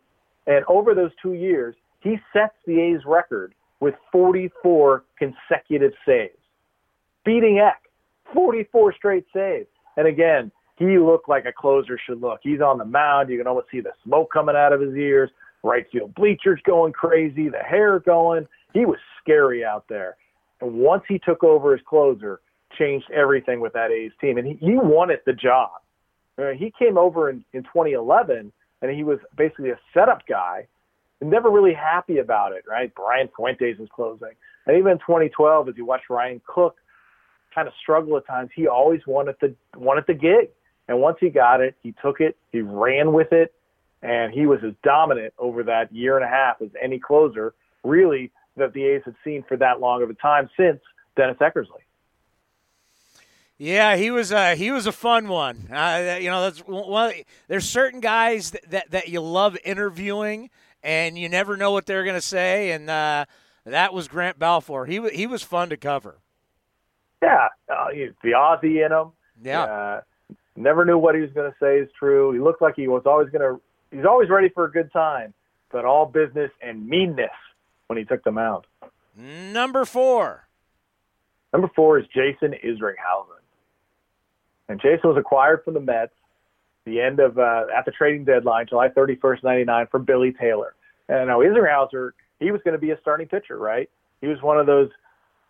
And 0.48 0.66
over 0.68 0.94
those 0.94 1.12
two 1.22 1.32
years, 1.32 1.76
he 2.02 2.18
sets 2.34 2.56
the 2.68 2.78
A's 2.82 3.06
record 3.06 3.54
with 3.80 3.96
44 4.12 5.06
consecutive 5.18 5.94
saves, 6.06 6.36
beating 7.24 7.60
Eck, 7.60 7.84
44 8.34 8.94
straight 8.96 9.26
saves. 9.34 9.70
And 9.96 10.08
again, 10.08 10.52
he 10.76 10.98
looked 10.98 11.30
like 11.30 11.46
a 11.46 11.54
closer 11.54 11.98
should 12.06 12.20
look. 12.20 12.42
He's 12.44 12.60
on 12.60 12.78
the 12.78 12.86
mound. 12.86 13.30
You 13.30 13.38
can 13.38 13.48
almost 13.48 13.68
see 13.72 13.80
the 13.80 13.94
smoke 14.04 14.30
coming 14.34 14.58
out 14.58 14.74
of 14.74 14.82
his 14.82 14.94
ears, 14.96 15.30
right 15.64 15.86
field 15.92 16.16
bleachers 16.16 16.60
going 16.66 16.94
crazy, 16.94 17.50
the 17.50 17.60
hair 17.60 18.00
going. 18.00 18.48
He 18.74 18.86
was 18.86 18.98
scary 19.22 19.64
out 19.64 19.86
there. 19.90 20.18
And 20.60 20.74
once 20.76 21.04
he 21.08 21.20
took 21.20 21.44
over 21.44 21.74
as 21.74 21.82
closer, 21.88 22.42
changed 22.78 23.10
everything 23.12 23.60
with 23.60 23.74
that 23.74 23.92
A's 23.92 24.12
team. 24.20 24.38
And 24.38 24.48
he, 24.48 24.54
he 24.56 24.76
wanted 24.76 25.20
the 25.26 25.34
job. 25.34 25.72
Uh, 26.38 26.52
he 26.52 26.72
came 26.78 26.98
over 26.98 27.30
in, 27.30 27.44
in 27.54 27.64
2011, 27.64 28.52
and 28.82 28.92
he 28.92 29.04
was 29.04 29.20
basically 29.38 29.72
a 29.72 29.80
setup 29.94 30.26
guy 30.28 30.68
and 31.20 31.30
never 31.30 31.50
really 31.50 31.74
happy 31.74 32.18
about 32.18 32.52
it, 32.52 32.64
right? 32.68 32.94
Brian 32.96 33.30
Fuentes 33.36 33.78
is 33.80 33.90
closing. 33.94 34.32
And 34.66 34.78
even 34.78 34.94
in 34.94 34.98
2012, 35.00 35.70
as 35.70 35.76
you 35.78 35.86
watch 35.86 36.02
Ryan 36.10 36.42
Cook 36.48 36.78
kind 37.54 37.68
of 37.68 37.74
struggle 37.82 38.18
at 38.18 38.26
times, 38.26 38.50
he 38.56 38.68
always 38.68 39.02
wanted 39.06 39.36
the 39.42 39.54
wanted 39.76 40.06
the 40.08 40.14
gig. 40.14 40.50
And 40.88 41.00
once 41.00 41.18
he 41.20 41.30
got 41.30 41.62
it, 41.62 41.76
he 41.82 41.94
took 42.02 42.20
it, 42.20 42.36
he 42.52 42.62
ran 42.62 43.14
with 43.14 43.32
it, 43.32 43.54
and 44.02 44.34
he 44.34 44.46
was 44.46 44.60
as 44.66 44.74
dominant 44.84 45.34
over 45.38 45.64
that 45.64 45.94
year 45.94 46.18
and 46.18 46.26
a 46.26 46.30
half 46.30 46.62
as 46.62 46.70
any 46.82 47.00
closer, 47.00 47.54
really, 47.84 48.32
that 48.58 48.74
the 48.74 48.84
A's 48.84 49.02
had 49.06 49.16
seen 49.24 49.44
for 49.48 49.58
that 49.58 49.80
long 49.80 50.04
of 50.04 50.10
a 50.10 50.14
time 50.14 50.50
since 50.58 50.80
Dennis 51.16 51.38
Eckersley. 51.38 51.84
Yeah, 53.58 53.96
he 53.96 54.10
was 54.10 54.32
a 54.32 54.56
he 54.56 54.72
was 54.72 54.88
a 54.88 54.92
fun 54.92 55.28
one. 55.28 55.68
Uh, 55.72 56.18
you 56.20 56.32
know, 56.32 56.42
that's 56.42 56.60
one. 56.62 57.14
There's 57.48 57.70
certain 57.70 58.00
guys 58.00 58.52
that, 58.52 58.72
that, 58.72 58.92
that 58.92 59.08
you 59.10 59.22
love 59.22 59.56
interviewing 59.64 60.50
and 60.84 61.18
you 61.18 61.30
never 61.30 61.58
know 61.58 61.72
what 61.72 61.86
they're 61.86 62.04
going 62.04 62.16
to 62.16 62.22
say. 62.22 62.72
And 62.72 62.90
uh, 62.90 63.26
that 63.66 63.94
was 63.94 64.08
Grant 64.08 64.40
Balfour. 64.40 64.88
He 64.88 65.08
he 65.10 65.28
was 65.28 65.44
fun 65.44 65.70
to 65.70 65.78
cover. 65.78 66.18
Yeah, 67.22 67.50
uh, 67.72 67.90
the 68.24 68.32
Aussie 68.32 68.84
in 68.84 68.92
him. 68.92 69.12
Yeah. 69.44 69.62
Uh, 69.62 70.02
never 70.56 70.84
knew 70.84 70.98
what 70.98 71.14
he 71.14 71.22
was 71.22 71.30
going 71.32 71.52
to 71.52 71.58
say 71.60 71.78
is 71.78 71.90
true. 71.98 72.32
He 72.32 72.40
looked 72.40 72.64
like 72.64 72.76
he 72.76 72.88
was 72.88 73.04
always 73.06 73.30
going 73.30 73.42
to. 73.42 73.62
He's 73.92 74.06
always 74.06 74.30
ready 74.30 74.50
for 74.50 74.66
a 74.66 74.72
good 74.72 74.92
time, 74.92 75.34
but 75.72 75.86
all 75.86 76.06
business 76.06 76.52
and 76.62 76.88
meanness 76.88 77.30
when 77.88 77.98
he 77.98 78.06
took 78.06 78.24
the 78.24 78.32
mound. 78.32 78.66
Number 79.16 79.86
four. 79.86 80.48
Number 81.52 81.70
four 81.76 82.00
is 82.00 82.06
Jason 82.08 82.56
Isringhausen. 82.64 83.42
And 84.70 84.80
Jason 84.80 85.10
was 85.10 85.18
acquired 85.18 85.64
from 85.66 85.74
the 85.74 85.82
Mets 85.82 86.14
the 86.86 87.00
end 87.00 87.20
of 87.20 87.38
uh, 87.38 87.66
at 87.76 87.86
the 87.86 87.92
trading 87.92 88.26
deadline, 88.26 88.66
July 88.68 88.88
31st, 88.90 89.44
99, 89.44 89.88
for 89.92 90.00
Billy 90.00 90.34
Taylor. 90.40 90.74
And 91.10 91.28
now 91.28 91.40
Isringhausen, 91.40 92.12
he 92.40 92.52
was 92.52 92.62
going 92.64 92.74
to 92.74 92.80
be 92.80 92.92
a 92.92 93.00
starting 93.02 93.28
pitcher, 93.28 93.58
right? 93.58 93.90
He 94.22 94.28
was 94.28 94.42
one 94.42 94.60
of 94.60 94.66
those 94.66 94.90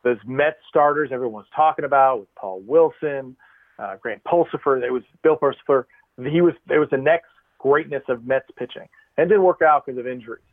those 0.04 0.18
Mets 0.26 0.58
starters 0.68 1.12
everyone's 1.12 1.48
talking 1.56 1.86
about 1.86 2.22
with 2.22 2.36
Paul 2.36 2.62
Wilson, 2.66 3.36
uh, 3.78 3.98
Grant 4.02 4.24
Pulsipher. 4.24 4.82
It 4.84 4.92
was 4.92 5.04
Bill 5.22 5.38
Pulsipher. 5.38 5.86
He 6.18 6.42
was 6.42 6.54
it 6.70 6.80
was 6.80 6.90
the 6.90 6.98
next 6.98 7.30
greatness 7.62 8.04
of 8.10 8.26
Mets 8.26 8.50
pitching, 8.58 8.88
and 9.18 9.30
didn't 9.30 9.44
work 9.44 9.62
out 9.62 9.86
because 9.86 10.00
of 10.00 10.08
injuries. 10.08 10.44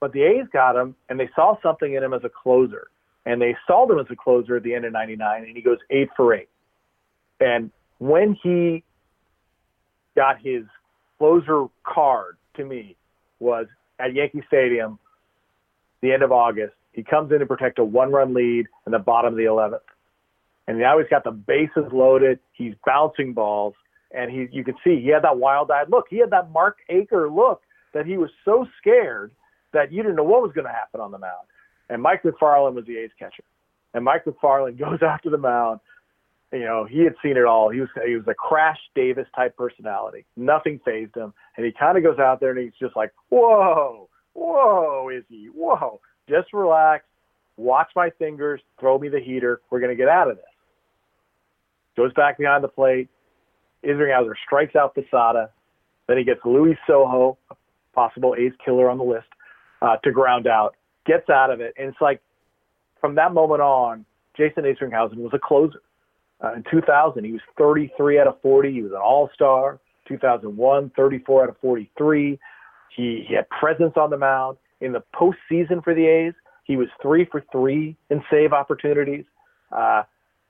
But 0.00 0.12
the 0.12 0.22
A's 0.22 0.46
got 0.52 0.76
him, 0.76 0.94
and 1.08 1.20
they 1.20 1.28
saw 1.34 1.56
something 1.62 1.94
in 1.94 2.02
him 2.02 2.14
as 2.14 2.22
a 2.24 2.30
closer, 2.30 2.88
and 3.26 3.40
they 3.40 3.56
saw 3.66 3.90
him 3.90 3.98
as 3.98 4.06
a 4.10 4.16
closer 4.16 4.56
at 4.56 4.62
the 4.62 4.74
end 4.74 4.84
of 4.84 4.92
'99, 4.92 5.44
and 5.44 5.56
he 5.56 5.62
goes 5.62 5.78
eight 5.90 6.08
for 6.16 6.34
eight. 6.34 6.48
And 7.40 7.70
when 7.98 8.36
he 8.42 8.82
got 10.16 10.40
his 10.42 10.64
closer 11.18 11.66
card 11.84 12.36
to 12.56 12.64
me 12.64 12.96
was 13.38 13.66
at 13.98 14.14
Yankee 14.14 14.42
Stadium, 14.48 14.98
the 16.00 16.12
end 16.12 16.22
of 16.22 16.32
August. 16.32 16.74
He 16.92 17.02
comes 17.02 17.30
in 17.30 17.38
to 17.38 17.46
protect 17.46 17.78
a 17.78 17.84
one-run 17.84 18.34
lead 18.34 18.66
in 18.86 18.92
the 18.92 18.98
bottom 18.98 19.34
of 19.34 19.36
the 19.36 19.44
11th, 19.44 19.80
and 20.66 20.78
now 20.78 20.98
he's 20.98 21.08
got 21.08 21.24
the 21.24 21.30
bases 21.30 21.92
loaded. 21.92 22.40
He's 22.52 22.74
bouncing 22.84 23.32
balls, 23.32 23.74
and 24.12 24.30
he 24.30 24.48
you 24.50 24.64
could 24.64 24.76
see 24.84 25.00
he 25.00 25.08
had 25.08 25.24
that 25.24 25.38
wild-eyed 25.38 25.88
look. 25.90 26.06
He 26.10 26.18
had 26.18 26.30
that 26.30 26.50
Mark 26.50 26.78
Acre 26.88 27.30
look 27.30 27.62
that 27.94 28.06
he 28.06 28.16
was 28.16 28.30
so 28.44 28.66
scared 28.78 29.32
that 29.72 29.92
you 29.92 30.02
didn't 30.02 30.16
know 30.16 30.24
what 30.24 30.42
was 30.42 30.52
going 30.52 30.66
to 30.66 30.72
happen 30.72 31.00
on 31.00 31.10
the 31.10 31.18
mound. 31.18 31.46
And 31.88 32.02
Mike 32.02 32.24
Macfarlane 32.24 32.74
was 32.74 32.84
the 32.86 32.98
A's 32.98 33.10
catcher, 33.18 33.44
and 33.94 34.04
Mike 34.04 34.26
Macfarlane 34.26 34.76
goes 34.78 35.00
to 35.00 35.30
the 35.30 35.38
mound 35.38 35.80
you 36.52 36.64
know, 36.64 36.84
he 36.84 37.04
had 37.04 37.14
seen 37.22 37.36
it 37.36 37.44
all. 37.44 37.70
He 37.70 37.80
was 37.80 37.88
he 38.04 38.16
was 38.16 38.26
a 38.26 38.34
Crash 38.34 38.78
Davis 38.94 39.26
type 39.36 39.56
personality. 39.56 40.24
Nothing 40.36 40.80
fazed 40.84 41.14
him, 41.14 41.32
and 41.56 41.64
he 41.64 41.72
kind 41.72 41.96
of 41.96 42.02
goes 42.02 42.18
out 42.18 42.40
there 42.40 42.50
and 42.50 42.58
he's 42.58 42.72
just 42.80 42.96
like, 42.96 43.12
"Whoa, 43.28 44.08
whoa, 44.32 45.08
is 45.10 45.24
he? 45.28 45.48
Whoa, 45.54 46.00
just 46.28 46.52
relax, 46.52 47.04
watch 47.56 47.90
my 47.94 48.10
fingers, 48.18 48.60
throw 48.80 48.98
me 48.98 49.08
the 49.08 49.20
heater. 49.20 49.60
We're 49.70 49.80
gonna 49.80 49.94
get 49.94 50.08
out 50.08 50.28
of 50.28 50.36
this." 50.36 50.46
Goes 51.96 52.12
back 52.14 52.38
behind 52.38 52.64
the 52.64 52.68
plate. 52.68 53.08
Isringhausen 53.84 54.34
strikes 54.44 54.76
out 54.76 54.94
Posada. 54.94 55.50
Then 56.06 56.18
he 56.18 56.24
gets 56.24 56.40
Luis 56.44 56.76
Sojo, 56.88 57.36
a 57.50 57.54
possible 57.94 58.34
A's 58.38 58.52
killer 58.64 58.90
on 58.90 58.98
the 58.98 59.04
list, 59.04 59.28
uh, 59.82 59.96
to 60.04 60.10
ground 60.10 60.46
out. 60.46 60.76
Gets 61.06 61.30
out 61.30 61.50
of 61.50 61.60
it, 61.60 61.74
and 61.78 61.88
it's 61.88 62.00
like 62.00 62.20
from 63.00 63.14
that 63.14 63.32
moment 63.32 63.62
on, 63.62 64.04
Jason 64.36 64.64
Isringhausen 64.64 65.16
was 65.16 65.32
a 65.32 65.38
closer 65.38 65.80
uh, 66.42 66.54
in 66.54 66.64
2000, 66.70 67.24
he 67.24 67.32
was 67.32 67.40
33 67.58 68.18
out 68.18 68.26
of 68.26 68.40
40. 68.40 68.72
He 68.72 68.82
was 68.82 68.92
an 68.92 68.98
all-star. 68.98 69.78
2001, 70.08 70.90
34 70.96 71.42
out 71.44 71.48
of 71.50 71.56
43. 71.58 72.38
He, 72.96 73.24
he 73.28 73.34
had 73.34 73.48
presence 73.48 73.92
on 73.96 74.10
the 74.10 74.16
mound. 74.16 74.56
In 74.80 74.92
the 74.92 75.02
postseason 75.14 75.84
for 75.84 75.94
the 75.94 76.06
A's, 76.06 76.32
he 76.64 76.76
was 76.76 76.88
three 77.00 77.26
for 77.30 77.44
three 77.52 77.96
in 78.08 78.22
save 78.30 78.52
opportunities. 78.52 79.24
Uh, 79.70 80.02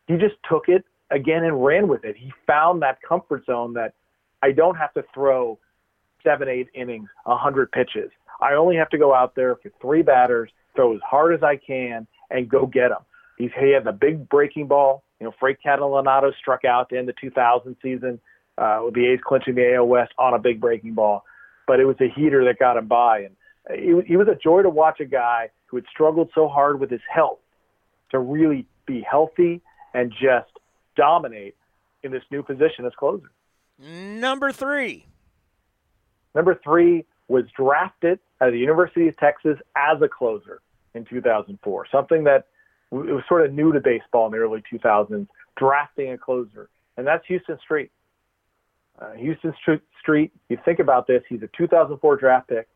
he 0.07 0.14
just 0.16 0.37
took 0.49 0.69
it 0.69 0.85
again 1.11 1.44
and 1.44 1.64
ran 1.64 1.88
with 1.88 2.05
it. 2.05 2.16
He 2.16 2.33
found 2.46 2.83
that 2.83 2.99
comfort 3.03 3.44
zone 3.46 3.75
that 3.75 3.94
I 4.42 4.53
don't 4.53 4.77
have 4.77 4.92
to 4.94 5.05
throw 5.12 5.59
seven, 6.25 6.49
eight 6.49 6.68
innings, 6.75 7.09
a 7.27 7.37
hundred 7.37 7.73
pitches. 7.73 8.11
I 8.40 8.55
only 8.55 8.77
have 8.77 8.88
to 8.90 8.99
go 8.99 9.14
out 9.14 9.35
there 9.35 9.57
for 9.57 9.70
three 9.81 10.03
batters, 10.03 10.51
throw 10.75 10.94
as 10.94 11.01
hard 11.05 11.35
as 11.35 11.42
I 11.42 11.57
can, 11.57 12.07
and 12.31 12.49
go 12.49 12.66
get 12.66 12.88
them. 12.88 13.03
He's, 13.37 13.51
he 13.59 13.73
had 13.73 13.85
the 13.85 13.92
big 13.92 14.29
breaking 14.29 14.68
ball. 14.68 15.03
You 15.18 15.27
know, 15.27 15.35
Frank 15.38 15.59
Catalanotto 15.64 16.33
struck 16.38 16.64
out 16.64 16.88
to 16.90 16.99
end 16.99 17.09
the 17.09 17.14
2000 17.20 17.77
season 17.83 18.20
uh, 18.57 18.81
with 18.85 18.94
the 18.94 19.07
A's 19.07 19.20
clinching 19.25 19.55
the 19.55 19.75
AL 19.75 19.87
West 19.87 20.12
on 20.18 20.35
a 20.35 20.38
big 20.38 20.61
breaking 20.61 20.94
ball. 20.94 21.25
But 21.66 21.81
it 21.81 21.85
was 21.85 21.96
a 22.01 22.09
heater 22.09 22.44
that 22.46 22.59
got 22.59 22.77
him 22.77 22.87
by. 22.87 23.20
And 23.20 23.37
he, 23.79 24.09
he 24.09 24.16
was 24.16 24.29
a 24.29 24.35
joy 24.35 24.62
to 24.62 24.70
watch 24.70 25.01
a 25.01 25.05
guy 25.05 25.51
who 25.66 25.77
had 25.77 25.85
struggled 25.92 26.31
so 26.35 26.49
hard 26.49 26.81
with 26.81 26.90
his 26.90 27.01
health 27.12 27.38
to 28.11 28.18
really 28.18 28.66
be 28.87 29.05
healthy 29.09 29.61
and 29.94 30.11
just 30.11 30.51
dominate 31.01 31.57
in 32.03 32.13
this 32.13 32.23
new 32.31 32.43
position 32.43 32.85
as 32.85 32.93
closer. 32.99 33.31
Number 33.79 34.53
three. 34.53 35.07
Number 36.35 36.61
three 36.63 37.07
was 37.29 37.45
drafted 37.57 38.19
at 38.41 38.51
the 38.51 38.59
University 38.59 39.09
of 39.09 39.17
Texas 39.17 39.57
as 39.77 40.03
a 40.03 40.09
closer 40.09 40.61
in 40.95 41.07
2004, 41.07 41.87
something 41.91 42.25
that 42.25 42.49
it 42.93 42.97
was 42.97 43.23
sort 43.29 43.47
of 43.47 43.55
new 43.55 43.73
to 43.73 43.81
baseball 43.81 44.27
in 44.27 44.33
the 44.33 44.39
early 44.39 44.63
2000s, 44.71 45.27
drafting 45.57 46.13
a 46.13 46.19
closer, 46.19 46.69
and 46.97 47.07
that's 47.07 47.25
Huston 47.27 47.59
Street. 47.63 47.91
Uh, 49.01 49.13
Huston 49.13 49.55
Street, 50.01 50.33
you 50.51 50.59
think 50.65 50.81
about 50.81 51.07
this, 51.07 51.23
he's 51.29 51.43
a 51.43 51.49
2004 51.57 52.17
draft 52.17 52.49
pick. 52.49 52.69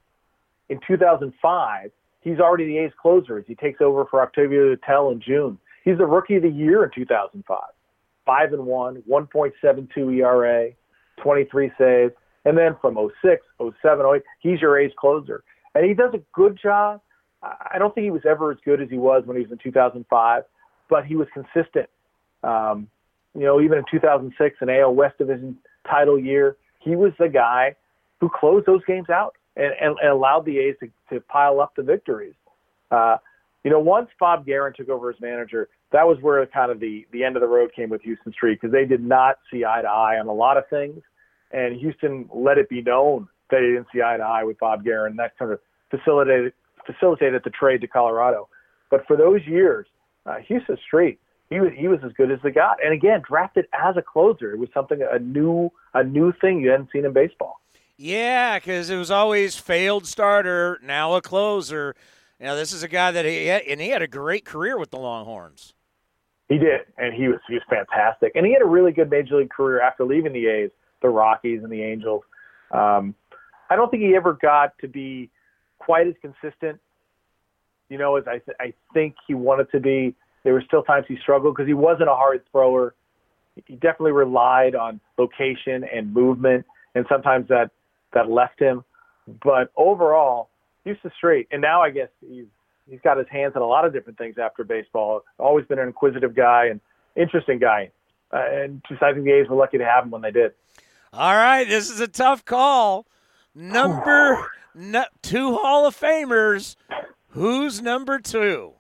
In 0.71 0.81
2005, 0.87 1.91
he's 2.23 2.39
already 2.39 2.67
the 2.67 2.79
A's 2.79 2.93
closer 3.01 3.39
as 3.39 3.45
he 3.47 3.55
takes 3.55 3.83
over 3.83 4.07
for 4.07 4.23
Octavio 4.23 4.75
Dotel 4.75 5.13
in 5.13 5.21
June. 5.21 5.59
He's 5.85 5.99
the 5.99 6.07
rookie 6.07 6.37
of 6.37 6.43
the 6.43 6.49
year 6.49 6.85
in 6.85 6.91
2005. 6.95 7.59
5 8.27 8.53
and 8.53 8.67
1, 8.67 9.03
1.72 9.09 10.19
ERA, 10.19 10.71
23 11.23 11.71
saves. 11.79 12.13
And 12.45 12.59
then 12.59 12.77
from 12.81 12.97
06, 13.23 13.45
07, 13.59 14.07
08, 14.17 14.23
he's 14.41 14.61
your 14.61 14.79
A's 14.79 14.93
closer. 14.99 15.43
And 15.75 15.85
he 15.85 15.95
does 15.95 16.13
a 16.15 16.21
good 16.35 16.59
job 16.63 17.01
I 17.73 17.79
don't 17.79 17.95
think 17.95 18.05
he 18.05 18.11
was 18.11 18.25
ever 18.29 18.51
as 18.51 18.59
good 18.65 18.81
as 18.81 18.89
he 18.89 18.99
was 18.99 19.25
when 19.27 19.37
he 19.37 19.43
was 19.43 19.53
in 19.53 19.59
2005, 19.59 20.43
but 20.89 21.05
he 21.05 21.17
was 21.17 21.29
consistent. 21.33 21.89
Um, 22.43 22.89
you 23.35 23.43
know, 23.43 23.61
even 23.61 23.79
in 23.79 23.85
2006, 23.91 24.57
an 24.61 24.71
AL 24.71 24.95
West 24.95 25.19
Division 25.19 25.59
title 25.89 26.19
year, 26.19 26.57
he 26.81 26.97
was 26.97 27.13
the 27.19 27.29
guy 27.29 27.75
who 28.21 28.29
closed 28.29 28.67
those 28.67 28.85
games 28.87 29.11
out 29.11 29.35
and, 29.57 29.73
and, 29.81 29.97
and 30.01 30.11
allowed 30.11 30.45
the 30.45 30.59
A's 30.59 30.77
to, 30.81 30.91
to 31.11 31.21
pile 31.21 31.61
up 31.61 31.75
the 31.77 31.83
victories. 31.83 32.35
Uh, 32.91 33.17
you 33.65 33.71
know, 33.71 33.81
once 33.81 34.11
Bob 34.21 34.47
Geren 34.47 34.75
took 34.75 34.91
over 34.91 35.11
as 35.11 35.17
manager, 35.21 35.69
that 35.91 36.07
was 36.07 36.19
where 36.21 36.45
kind 36.47 36.71
of 36.71 36.81
the, 36.81 37.07
the 37.13 37.25
end 37.25 37.37
of 37.37 37.41
the 37.41 37.49
road 37.49 37.71
came 37.75 37.89
with 37.89 38.03
Huston 38.05 38.33
Street 38.33 38.61
because 38.61 38.73
they 38.73 38.85
did 38.85 39.03
not 39.03 39.39
see 39.51 39.65
eye 39.65 39.83
to 39.83 39.89
eye 39.89 40.19
on 40.21 40.29
a 40.29 40.33
lot 40.33 40.59
of 40.59 40.65
things. 40.69 41.01
And 41.51 41.81
Huston 41.81 42.29
let 42.33 42.59
it 42.59 42.69
be 42.69 42.83
known 42.83 43.29
that 43.51 43.61
they 43.61 43.69
didn't 43.69 43.87
see 43.93 44.03
eye 44.03 44.19
to 44.19 44.23
eye 44.23 44.45
with 44.45 44.59
Bob 44.59 44.85
Geren. 44.85 45.17
That 45.17 45.37
kind 45.39 45.51
of 45.51 45.61
facilitated 45.91 46.53
facilitated 46.87 47.41
the 47.43 47.51
trade 47.51 47.81
to 47.81 47.87
Colorado. 47.87 48.49
But 48.91 49.07
for 49.07 49.17
those 49.17 49.41
years, 49.47 49.87
uh, 50.27 50.37
Huston 50.47 50.77
Street, 50.87 51.19
he 51.49 51.61
was 51.61 51.71
he 51.77 51.89
was 51.89 52.01
as 52.05 52.13
good 52.13 52.31
as 52.31 52.41
they 52.43 52.51
got. 52.51 52.85
And 52.85 52.93
again, 52.93 53.23
drafted 53.27 53.67
as 53.73 53.97
a 53.97 54.03
closer, 54.03 54.53
it 54.53 54.59
was 54.59 54.69
something 54.75 55.01
a 55.11 55.19
new 55.19 55.71
a 55.95 56.05
new 56.05 56.33
thing 56.41 56.61
you 56.61 56.71
hadn't 56.71 56.91
seen 56.93 57.07
in 57.07 57.13
baseball. 57.15 57.61
Yeah, 57.97 58.59
because 58.59 58.91
it 58.91 58.97
was 58.97 59.11
always 59.11 59.57
failed 59.57 60.07
starter, 60.07 60.81
now 60.83 61.15
a 61.15 61.23
closer. 61.23 61.95
Now 62.41 62.55
this 62.55 62.73
is 62.73 62.83
a 62.83 62.89
guy 62.89 63.11
that 63.13 63.25
he 63.25 63.47
had, 63.47 63.63
and 63.63 63.81
he 63.81 63.91
had 63.91 64.03
a 64.03 64.07
great 64.07 64.45
career 64.45 64.79
with 64.79 64.91
the 64.91 64.99
Longhorns. 64.99 65.75
He 66.49 66.59
did, 66.59 66.81
and 66.99 67.15
he 67.15 67.29
was 67.29 67.41
he 67.49 67.55
was 67.55 67.63
fantastic, 67.71 68.33
and 68.35 68.45
he 68.45 68.53
had 68.53 68.63
a 68.63 68.67
really 68.67 68.93
good 68.93 69.11
major 69.11 69.37
league 69.37 69.51
career 69.51 69.81
after 69.81 70.05
leaving 70.05 70.33
the 70.33 70.47
A's, 70.47 70.71
the 71.01 71.09
Rockies, 71.09 71.63
and 71.63 71.73
the 71.73 71.83
Angels. 71.83 72.23
Um, 72.71 73.15
I 73.71 73.77
don't 73.77 73.91
think 73.91 74.03
he 74.03 74.15
ever 74.15 74.35
got 74.35 74.77
to 74.81 74.89
be 74.89 75.31
quite 75.79 76.07
as 76.07 76.15
consistent, 76.21 76.81
you 77.89 77.99
know, 77.99 78.17
as 78.17 78.25
I, 78.27 78.39
th- 78.39 78.57
I 78.61 78.75
think 78.93 79.15
he 79.27 79.35
wanted 79.35 79.71
to 79.73 79.81
be. 79.81 80.15
There 80.43 80.53
were 80.53 80.63
still 80.67 80.83
times 80.83 81.07
he 81.09 81.17
struggled 81.23 81.55
because 81.55 81.67
he 81.67 81.75
wasn't 81.75 82.11
a 82.11 82.15
hard 82.15 82.43
thrower. 82.53 82.95
He 83.67 83.75
definitely 83.77 84.13
relied 84.13 84.75
on 84.75 85.01
location 85.17 85.85
and 85.85 86.13
movement, 86.13 86.67
and 86.95 87.07
sometimes 87.09 87.49
that 87.49 87.71
that 88.13 88.29
left 88.29 88.61
him. 88.61 88.85
But 89.43 89.71
overall, 89.77 90.51
Huston 90.87 91.11
Street, 91.17 91.49
and 91.51 91.61
now 91.61 91.83
I 91.83 91.91
guess 91.91 92.09
he's 92.21 92.47
he's 92.89 93.01
got 93.03 93.17
his 93.17 93.27
hands 93.31 93.55
on 93.57 93.63
a 93.63 93.67
lot 93.67 93.85
of 93.85 93.93
different 93.93 94.19
things 94.19 94.37
after 94.39 94.65
baseball. 94.65 95.23
Always 95.39 95.67
been 95.67 95.79
an 95.79 95.87
inquisitive 95.87 96.35
guy 96.35 96.67
and 96.67 96.81
interesting 97.17 97.59
guy, 97.59 97.91
uh, 98.33 98.45
and 98.51 98.83
just 98.89 99.03
I 99.03 99.13
think 99.13 99.25
the 99.25 99.33
A's 99.33 99.49
were 99.49 99.57
lucky 99.57 99.79
to 99.79 99.85
have 99.85 100.05
him 100.05 100.11
when 100.11 100.23
they 100.23 100.31
did. 100.31 100.53
All 101.13 101.35
right, 101.35 101.65
this 101.69 101.91
is 101.91 102.01
a 102.01 102.09
tough 102.09 102.45
call. 102.45 103.07
Number 103.55 104.51
no, 104.75 105.05
two 105.23 105.57
Hall 105.57 105.87
of 105.87 105.99
Famers. 105.99 106.77
Who's 107.29 107.81
number 107.83 108.19
two? 108.19 108.75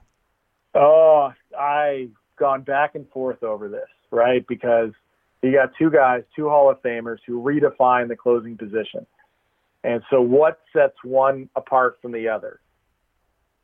Oh, 0.74 1.32
I've 1.58 2.10
gone 2.36 2.62
back 2.62 2.94
and 2.94 3.08
forth 3.10 3.42
over 3.42 3.68
this, 3.68 3.88
right? 4.10 4.44
Because 4.46 4.90
you 5.42 5.52
got 5.52 5.72
two 5.78 5.90
guys, 5.90 6.22
two 6.34 6.48
Hall 6.48 6.70
of 6.70 6.82
Famers 6.82 7.18
who 7.26 7.42
redefine 7.42 8.08
the 8.08 8.16
closing 8.16 8.56
position. 8.56 9.06
And 9.84 10.02
so 10.10 10.20
what 10.20 10.60
sets 10.72 10.96
one 11.04 11.50
apart 11.54 11.98
from 12.00 12.12
the 12.12 12.28
other? 12.28 12.58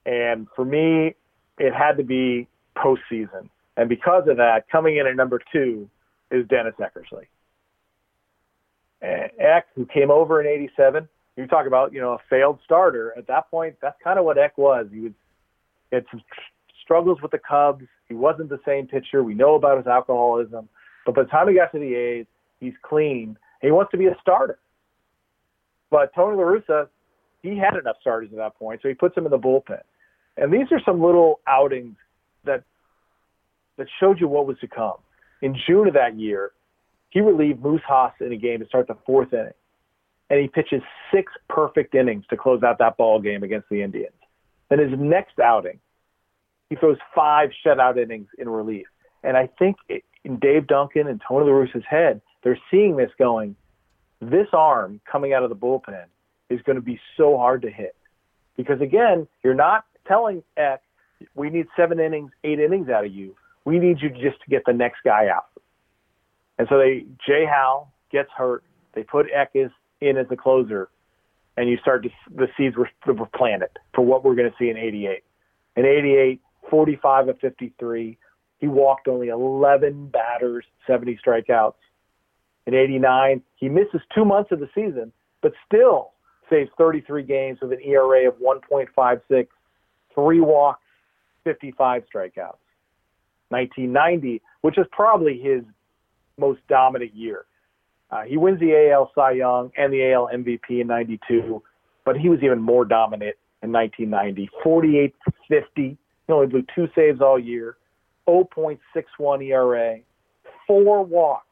And 0.04 0.46
for 0.54 0.64
me, 0.64 1.14
it 1.58 1.74
had 1.74 1.96
to 1.96 2.04
be 2.04 2.46
postseason. 2.76 3.48
And 3.76 3.88
because 3.88 4.28
of 4.28 4.36
that, 4.36 4.68
coming 4.70 4.98
in 4.98 5.06
at 5.06 5.16
number 5.16 5.40
two 5.50 5.88
is 6.30 6.46
Dennis 6.46 6.74
Eckersley. 6.78 7.24
Eck, 9.02 9.66
who 9.74 9.86
came 9.86 10.10
over 10.10 10.42
in 10.42 10.46
87, 10.46 11.08
you 11.36 11.46
talk 11.46 11.66
about 11.66 11.94
you 11.94 12.00
know 12.02 12.12
a 12.12 12.18
failed 12.28 12.58
starter. 12.64 13.14
At 13.16 13.26
that 13.28 13.50
point, 13.50 13.76
that's 13.80 13.96
kind 14.04 14.18
of 14.18 14.26
what 14.26 14.36
Eck 14.36 14.58
was. 14.58 14.86
He 14.92 15.00
was 15.00 15.12
he 15.88 15.96
had 15.96 16.04
some 16.10 16.22
struggles 16.82 17.18
with 17.22 17.30
the 17.30 17.38
Cubs. 17.38 17.86
He 18.08 18.14
wasn't 18.14 18.50
the 18.50 18.60
same 18.66 18.86
pitcher. 18.86 19.22
We 19.22 19.34
know 19.34 19.54
about 19.54 19.78
his 19.78 19.86
alcoholism, 19.86 20.68
but 21.06 21.14
by 21.14 21.22
the 21.22 21.28
time 21.28 21.48
he 21.48 21.54
got 21.54 21.72
to 21.72 21.78
the 21.78 21.94
A's, 21.94 22.26
he's 22.58 22.74
clean. 22.82 23.38
he 23.62 23.70
wants 23.70 23.90
to 23.92 23.96
be 23.96 24.06
a 24.06 24.16
starter. 24.20 24.58
But 25.90 26.14
Tony 26.14 26.36
La 26.36 26.44
Russa 26.44 26.88
he 27.42 27.56
had 27.56 27.76
enough 27.76 27.96
starters 28.00 28.28
at 28.32 28.36
that 28.36 28.58
point, 28.58 28.80
so 28.82 28.88
he 28.88 28.94
puts 28.94 29.16
him 29.16 29.24
in 29.24 29.30
the 29.30 29.38
bullpen. 29.38 29.80
And 30.36 30.52
these 30.52 30.66
are 30.70 30.80
some 30.84 31.02
little 31.02 31.40
outings 31.46 31.96
that 32.44 32.62
that 33.76 33.86
showed 33.98 34.20
you 34.20 34.28
what 34.28 34.46
was 34.46 34.58
to 34.60 34.68
come. 34.68 34.96
In 35.42 35.56
June 35.66 35.88
of 35.88 35.94
that 35.94 36.18
year, 36.18 36.52
he 37.08 37.20
relieved 37.20 37.62
Moose 37.62 37.80
Haas 37.86 38.12
in 38.20 38.32
a 38.32 38.36
game 38.36 38.60
to 38.60 38.66
start 38.66 38.86
the 38.88 38.96
fourth 39.06 39.32
inning, 39.32 39.54
and 40.28 40.40
he 40.40 40.48
pitches 40.48 40.82
six 41.12 41.32
perfect 41.48 41.94
innings 41.94 42.24
to 42.30 42.36
close 42.36 42.62
out 42.62 42.78
that 42.78 42.96
ball 42.96 43.20
game 43.20 43.42
against 43.42 43.68
the 43.70 43.82
Indians. 43.82 44.14
Then 44.68 44.78
his 44.78 44.90
next 44.98 45.38
outing, 45.40 45.80
he 46.68 46.76
throws 46.76 46.98
five 47.14 47.50
shutout 47.64 48.00
innings 48.00 48.28
in 48.38 48.48
relief. 48.48 48.86
And 49.24 49.36
I 49.36 49.48
think 49.58 49.76
in 50.24 50.38
Dave 50.38 50.66
Duncan 50.66 51.08
and 51.08 51.20
Tony 51.26 51.46
La 51.46 51.52
Russa's 51.52 51.84
head, 51.88 52.20
they're 52.42 52.58
seeing 52.70 52.96
this 52.96 53.10
going, 53.18 53.56
this 54.20 54.48
arm 54.52 55.00
coming 55.10 55.32
out 55.32 55.42
of 55.42 55.50
the 55.50 55.56
bullpen 55.56 56.04
is 56.48 56.60
going 56.62 56.76
to 56.76 56.82
be 56.82 57.00
so 57.16 57.36
hard 57.36 57.62
to 57.62 57.70
hit. 57.70 57.96
Because 58.56 58.80
again, 58.80 59.26
you're 59.42 59.54
not 59.54 59.84
telling 60.06 60.42
Eck, 60.56 60.82
we 61.34 61.50
need 61.50 61.66
seven 61.76 62.00
innings, 62.00 62.30
eight 62.44 62.60
innings 62.60 62.88
out 62.88 63.04
of 63.04 63.12
you. 63.12 63.36
We 63.64 63.78
need 63.78 63.98
you 64.00 64.10
just 64.10 64.42
to 64.42 64.50
get 64.50 64.62
the 64.66 64.72
next 64.72 64.98
guy 65.04 65.28
out. 65.28 65.46
And 66.58 66.66
so 66.68 66.78
they, 66.78 67.06
Jay 67.26 67.46
Howell 67.46 67.92
gets 68.10 68.30
hurt. 68.36 68.64
They 68.94 69.02
put 69.02 69.26
Eck 69.34 69.52
in 69.54 70.16
as 70.16 70.28
the 70.28 70.36
closer, 70.36 70.88
and 71.56 71.68
you 71.68 71.78
start 71.78 72.02
to, 72.02 72.10
the 72.34 72.48
seeds 72.56 72.76
were, 72.76 72.90
were 73.06 73.26
planted 73.26 73.70
for 73.94 74.02
what 74.02 74.24
we're 74.24 74.34
going 74.34 74.50
to 74.50 74.56
see 74.58 74.68
in 74.68 74.76
88. 74.76 75.22
In 75.76 75.86
88, 75.86 76.40
45 76.68 77.28
of 77.28 77.38
53. 77.38 78.18
He 78.58 78.68
walked 78.68 79.08
only 79.08 79.28
11 79.28 80.08
batters, 80.08 80.64
70 80.86 81.18
strikeouts. 81.26 81.74
In 82.66 82.74
89, 82.74 83.42
he 83.56 83.68
misses 83.68 84.00
two 84.14 84.24
months 84.24 84.52
of 84.52 84.60
the 84.60 84.68
season, 84.74 85.12
but 85.42 85.52
still 85.66 86.12
saves 86.48 86.70
33 86.76 87.22
games 87.22 87.58
with 87.62 87.72
an 87.72 87.80
ERA 87.82 88.28
of 88.28 88.34
1.56, 88.34 89.46
three 90.14 90.40
walks, 90.40 90.82
55 91.44 92.02
strikeouts. 92.12 92.56
1990, 93.48 94.42
which 94.60 94.78
is 94.78 94.86
probably 94.92 95.38
his 95.38 95.62
most 96.38 96.60
dominant 96.68 97.14
year. 97.14 97.46
Uh, 98.10 98.22
he 98.22 98.36
wins 98.36 98.58
the 98.60 98.90
AL 98.90 99.10
Cy 99.14 99.32
Young 99.32 99.70
and 99.76 99.92
the 99.92 100.12
AL 100.12 100.28
MVP 100.32 100.80
in 100.80 100.86
92, 100.86 101.62
but 102.04 102.16
he 102.16 102.28
was 102.28 102.40
even 102.42 102.60
more 102.60 102.84
dominant 102.84 103.36
in 103.62 103.72
1990. 103.72 104.50
48 104.62 105.14
50, 105.48 105.66
he 105.76 106.32
only 106.32 106.46
blew 106.46 106.64
two 106.74 106.88
saves 106.94 107.20
all 107.20 107.38
year, 107.38 107.76
0.61 108.28 109.44
ERA, 109.44 109.98
four 110.66 111.04
walks 111.04 111.46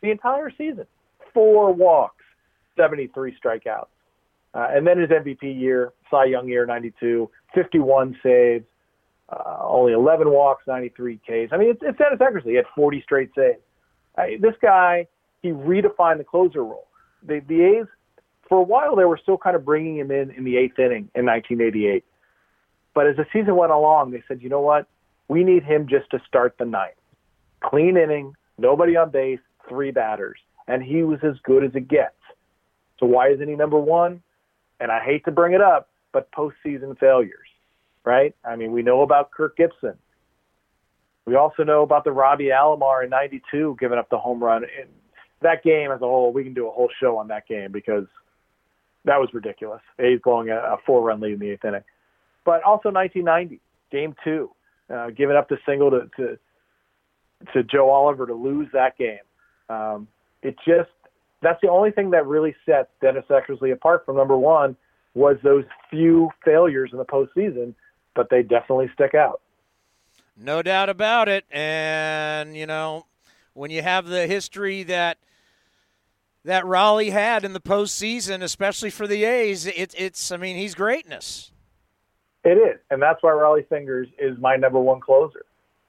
the 0.00 0.10
entire 0.10 0.50
season, 0.50 0.86
four 1.34 1.72
walks, 1.72 2.24
73 2.76 3.36
strikeouts. 3.42 3.86
Uh, 4.54 4.68
and 4.70 4.86
then 4.86 4.98
his 4.98 5.10
MVP 5.10 5.42
year, 5.42 5.92
Cy 6.10 6.24
Young 6.24 6.48
year, 6.48 6.64
92, 6.64 7.30
51 7.54 8.18
saves, 8.22 8.64
uh, 9.28 9.58
only 9.60 9.92
11 9.92 10.30
walks, 10.30 10.66
93 10.66 11.18
Ks. 11.18 11.52
I 11.52 11.56
mean, 11.58 11.70
it's, 11.70 11.80
it's 11.82 12.00
at 12.00 12.12
its 12.12 12.22
accuracy. 12.22 12.50
He 12.50 12.56
had 12.56 12.64
40 12.74 13.02
straight 13.02 13.30
saves. 13.36 13.58
This 14.40 14.54
guy, 14.60 15.06
he 15.42 15.50
redefined 15.50 16.18
the 16.18 16.24
closer 16.24 16.64
role. 16.64 16.88
The, 17.26 17.40
the 17.46 17.62
A's, 17.62 17.86
for 18.48 18.58
a 18.58 18.62
while, 18.62 18.96
they 18.96 19.04
were 19.04 19.18
still 19.22 19.38
kind 19.38 19.54
of 19.54 19.64
bringing 19.64 19.98
him 19.98 20.10
in 20.10 20.30
in 20.30 20.44
the 20.44 20.56
eighth 20.56 20.78
inning 20.78 21.10
in 21.14 21.26
1988. 21.26 22.04
But 22.94 23.06
as 23.06 23.16
the 23.16 23.26
season 23.32 23.54
went 23.54 23.70
along, 23.70 24.10
they 24.10 24.22
said, 24.26 24.42
you 24.42 24.48
know 24.48 24.60
what? 24.60 24.88
We 25.28 25.44
need 25.44 25.62
him 25.62 25.86
just 25.88 26.10
to 26.10 26.20
start 26.26 26.56
the 26.58 26.64
ninth. 26.64 26.94
Clean 27.60 27.96
inning, 27.96 28.34
nobody 28.56 28.96
on 28.96 29.10
base, 29.10 29.40
three 29.68 29.90
batters. 29.90 30.38
And 30.66 30.82
he 30.82 31.02
was 31.02 31.18
as 31.22 31.34
good 31.44 31.64
as 31.64 31.70
it 31.74 31.88
gets. 31.88 32.14
So 32.98 33.06
why 33.06 33.28
isn't 33.30 33.48
he 33.48 33.54
number 33.54 33.78
one? 33.78 34.22
And 34.80 34.92
I 34.92 35.02
hate 35.02 35.24
to 35.24 35.30
bring 35.30 35.54
it 35.54 35.60
up, 35.60 35.88
but 36.12 36.30
postseason 36.32 36.98
failures, 36.98 37.48
right? 38.04 38.34
I 38.44 38.56
mean, 38.56 38.72
we 38.72 38.82
know 38.82 39.02
about 39.02 39.30
Kirk 39.30 39.56
Gibson. 39.56 39.94
We 41.24 41.36
also 41.36 41.62
know 41.62 41.82
about 41.82 42.04
the 42.04 42.12
Robbie 42.12 42.50
Alomar 42.50 43.04
in 43.04 43.10
92 43.10 43.76
giving 43.78 43.98
up 43.98 44.08
the 44.10 44.18
home 44.18 44.42
run. 44.42 44.64
And 44.64 44.88
that 45.42 45.62
game 45.62 45.90
as 45.90 46.00
a 46.00 46.06
whole, 46.06 46.32
we 46.32 46.44
can 46.44 46.54
do 46.54 46.68
a 46.68 46.70
whole 46.70 46.90
show 47.00 47.16
on 47.18 47.28
that 47.28 47.46
game 47.46 47.72
because 47.72 48.06
that 49.04 49.18
was 49.18 49.30
ridiculous. 49.32 49.82
A's 49.98 50.20
blowing 50.22 50.50
a, 50.50 50.56
a 50.56 50.76
four 50.86 51.02
run 51.02 51.20
lead 51.20 51.34
in 51.34 51.38
the 51.38 51.50
eighth 51.50 51.64
inning 51.64 51.82
but 52.48 52.62
also 52.62 52.90
1990, 52.90 53.60
Game 53.92 54.16
Two, 54.24 54.50
uh, 54.88 55.10
giving 55.10 55.36
up 55.36 55.50
the 55.50 55.58
single 55.66 55.90
to, 55.90 56.08
to 56.16 56.38
to 57.52 57.62
Joe 57.62 57.90
Oliver 57.90 58.26
to 58.26 58.32
lose 58.32 58.68
that 58.72 58.96
game. 58.96 59.18
Um, 59.68 60.08
it 60.42 60.56
just 60.66 60.90
that's 61.42 61.60
the 61.62 61.68
only 61.68 61.90
thing 61.90 62.10
that 62.10 62.26
really 62.26 62.54
sets 62.66 62.88
Dennis 63.00 63.24
Eckersley 63.30 63.72
apart 63.72 64.04
from 64.04 64.16
number 64.16 64.36
one 64.36 64.76
was 65.14 65.36
those 65.42 65.64
few 65.90 66.30
failures 66.44 66.90
in 66.92 66.98
the 66.98 67.04
postseason, 67.04 67.74
but 68.14 68.28
they 68.30 68.42
definitely 68.42 68.90
stick 68.94 69.14
out. 69.14 69.40
No 70.36 70.62
doubt 70.62 70.88
about 70.88 71.28
it. 71.28 71.44
And 71.50 72.56
you 72.56 72.66
know, 72.66 73.06
when 73.54 73.70
you 73.70 73.82
have 73.82 74.06
the 74.06 74.26
history 74.26 74.82
that 74.84 75.18
that 76.44 76.64
Rollie 76.64 77.10
had 77.10 77.44
in 77.44 77.52
the 77.52 77.60
postseason, 77.60 78.42
especially 78.42 78.90
for 78.90 79.06
the 79.06 79.24
A's, 79.24 79.66
it, 79.66 79.94
it's 79.96 80.30
I 80.32 80.36
mean 80.36 80.56
he's 80.56 80.74
greatness. 80.74 81.52
It 82.44 82.56
is, 82.56 82.78
and 82.90 83.02
that's 83.02 83.22
why 83.22 83.30
Rollie 83.30 83.68
Fingers 83.68 84.08
is 84.18 84.38
my 84.38 84.56
number 84.56 84.78
one 84.78 85.00
closer. 85.00 85.44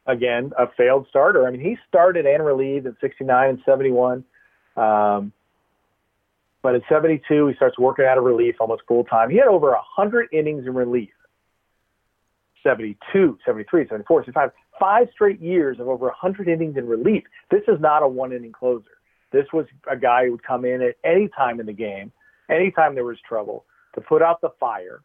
Again, 0.09 0.51
a 0.57 0.65
failed 0.75 1.05
starter. 1.09 1.47
I 1.47 1.51
mean, 1.51 1.61
he 1.61 1.77
started 1.87 2.25
and 2.25 2.43
relieved 2.43 2.87
in 2.87 2.97
'69 2.99 3.49
and 3.49 3.59
'71, 3.63 4.23
um, 4.75 5.31
but 6.63 6.73
in 6.73 6.81
'72 6.89 7.47
he 7.47 7.55
starts 7.55 7.77
working 7.77 8.05
out 8.05 8.17
of 8.17 8.23
relief 8.23 8.55
almost 8.59 8.81
full 8.87 9.03
time. 9.03 9.29
He 9.29 9.37
had 9.37 9.47
over 9.47 9.69
100 9.69 10.29
innings 10.33 10.65
in 10.65 10.73
relief. 10.73 11.09
72, 12.63 13.37
73, 13.45 13.87
74, 13.87 14.21
75, 14.23 14.51
five 14.79 15.07
straight 15.13 15.39
years 15.39 15.79
of 15.79 15.87
over 15.87 16.07
100 16.07 16.47
innings 16.47 16.75
in 16.75 16.87
relief. 16.87 17.23
This 17.51 17.61
is 17.67 17.79
not 17.79 18.01
a 18.01 18.07
one 18.07 18.33
inning 18.33 18.51
closer. 18.51 18.97
This 19.31 19.45
was 19.53 19.67
a 19.89 19.95
guy 19.95 20.25
who 20.25 20.31
would 20.31 20.43
come 20.43 20.65
in 20.65 20.81
at 20.81 20.95
any 21.03 21.29
time 21.29 21.59
in 21.59 21.67
the 21.67 21.73
game, 21.73 22.11
anytime 22.49 22.95
there 22.95 23.05
was 23.05 23.17
trouble, 23.27 23.65
to 23.93 24.01
put 24.01 24.23
out 24.23 24.41
the 24.41 24.49
fire, 24.59 25.01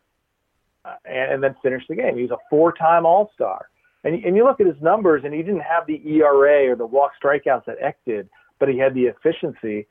uh, 0.87 0.95
and, 1.05 1.35
and 1.35 1.43
then 1.43 1.55
finish 1.63 1.83
the 1.89 1.95
game. 1.95 2.17
He's 2.17 2.31
a 2.31 2.39
four-time 2.49 3.05
All-Star. 3.05 3.69
And, 4.05 4.23
and 4.25 4.37
you 4.37 4.45
look 4.45 4.61
at 4.61 4.67
his 4.67 4.81
numbers, 4.81 5.23
and 5.25 5.33
he 5.33 5.43
didn't 5.43 5.63
have 5.63 5.87
the 5.87 6.01
ERA 6.07 6.71
or 6.71 6.77
the 6.77 6.87
walk 6.87 7.13
strikeouts 7.23 7.65
that 7.65 7.77
Eck 7.81 7.99
did, 8.07 8.29
but 8.59 8.69
he 8.69 8.79
had 8.79 8.95
the 8.95 9.05
efficiency. 9.05 9.87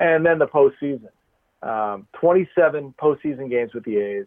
And 0.00 0.24
then 0.24 0.38
the 0.38 0.46
postseason, 0.46 1.08
um, 1.62 2.06
27 2.20 2.94
postseason 3.00 3.50
games 3.50 3.72
with 3.74 3.84
the 3.84 3.96
A's. 3.96 4.26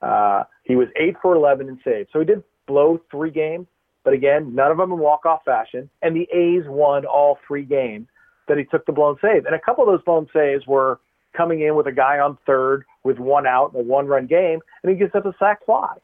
Uh, 0.00 0.44
he 0.64 0.76
was 0.76 0.88
eight 0.96 1.16
for 1.20 1.34
11 1.34 1.68
in 1.68 1.80
saves, 1.84 2.08
so 2.12 2.20
he 2.20 2.24
did 2.24 2.42
blow 2.66 3.00
three 3.10 3.30
games, 3.30 3.66
but 4.04 4.14
again, 4.14 4.54
none 4.54 4.70
of 4.70 4.76
them 4.76 4.92
in 4.92 4.98
walk-off 4.98 5.40
fashion. 5.44 5.90
And 6.02 6.14
the 6.14 6.28
A's 6.32 6.64
won 6.66 7.04
all 7.04 7.38
three 7.46 7.64
games 7.64 8.06
that 8.46 8.58
he 8.58 8.64
took 8.64 8.86
the 8.86 8.92
blown 8.92 9.16
save. 9.20 9.46
And 9.46 9.54
a 9.54 9.60
couple 9.60 9.84
of 9.84 9.90
those 9.90 10.04
blown 10.04 10.28
saves 10.32 10.66
were 10.66 11.00
coming 11.36 11.62
in 11.62 11.74
with 11.74 11.86
a 11.86 11.92
guy 11.92 12.18
on 12.18 12.38
third 12.46 12.84
with 13.04 13.18
one 13.18 13.46
out 13.46 13.72
in 13.74 13.80
a 13.80 13.82
one 13.82 14.06
run 14.06 14.26
game, 14.26 14.60
and 14.82 14.92
he 14.92 14.98
gets 14.98 15.14
up 15.14 15.26
a 15.26 15.34
sac 15.38 15.64
fly. 15.66 15.96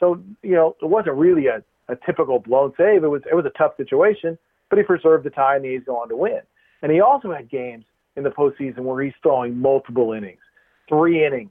So, 0.00 0.22
you 0.42 0.54
know, 0.54 0.76
it 0.80 0.86
wasn't 0.86 1.16
really 1.16 1.46
a, 1.46 1.62
a 1.88 1.96
typical 2.06 2.38
blown 2.38 2.72
save. 2.76 3.04
It 3.04 3.08
was 3.08 3.22
it 3.30 3.34
was 3.34 3.46
a 3.46 3.58
tough 3.58 3.72
situation, 3.76 4.38
but 4.70 4.78
he 4.78 4.84
preserved 4.84 5.24
the 5.24 5.30
tie 5.30 5.56
and 5.56 5.64
the 5.64 5.68
A's 5.68 5.82
go 5.84 5.96
on 5.96 6.08
to 6.08 6.16
win. 6.16 6.40
And 6.82 6.92
he 6.92 7.00
also 7.00 7.32
had 7.32 7.50
games 7.50 7.84
in 8.16 8.22
the 8.22 8.30
postseason 8.30 8.80
where 8.80 9.02
he's 9.02 9.14
throwing 9.22 9.58
multiple 9.58 10.12
innings, 10.12 10.40
three 10.88 11.24
innings 11.24 11.50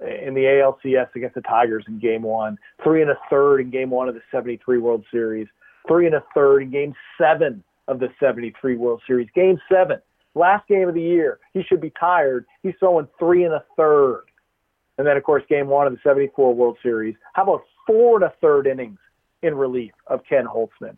in 0.00 0.34
the 0.34 0.42
ALCS 0.42 1.08
against 1.14 1.34
the 1.34 1.40
Tigers 1.42 1.84
in 1.88 1.98
game 1.98 2.22
one, 2.22 2.58
three 2.82 3.02
and 3.02 3.10
a 3.10 3.18
third 3.30 3.60
in 3.60 3.70
game 3.70 3.90
one 3.90 4.08
of 4.08 4.14
the 4.14 4.20
73 4.30 4.78
World 4.78 5.04
Series, 5.10 5.48
three 5.88 6.06
and 6.06 6.14
a 6.14 6.22
third 6.34 6.62
in 6.62 6.70
game 6.70 6.94
seven 7.18 7.62
of 7.88 7.98
the 7.98 8.08
73 8.20 8.76
World 8.76 9.00
Series, 9.06 9.28
game 9.34 9.58
seven 9.72 10.00
Last 10.36 10.68
game 10.68 10.86
of 10.86 10.94
the 10.94 11.00
year, 11.00 11.38
he 11.54 11.62
should 11.62 11.80
be 11.80 11.90
tired. 11.98 12.44
He's 12.62 12.74
throwing 12.78 13.08
three 13.18 13.44
and 13.44 13.54
a 13.54 13.64
third. 13.74 14.24
And 14.98 15.06
then, 15.06 15.16
of 15.16 15.22
course, 15.22 15.42
game 15.48 15.68
one 15.68 15.86
of 15.86 15.92
the 15.92 15.98
74 16.02 16.54
World 16.54 16.78
Series. 16.82 17.14
How 17.34 17.42
about 17.42 17.64
four 17.86 18.16
and 18.16 18.24
a 18.24 18.32
third 18.40 18.66
innings 18.66 18.98
in 19.42 19.54
relief 19.54 19.92
of 20.06 20.20
Ken 20.28 20.46
Holtzman? 20.46 20.96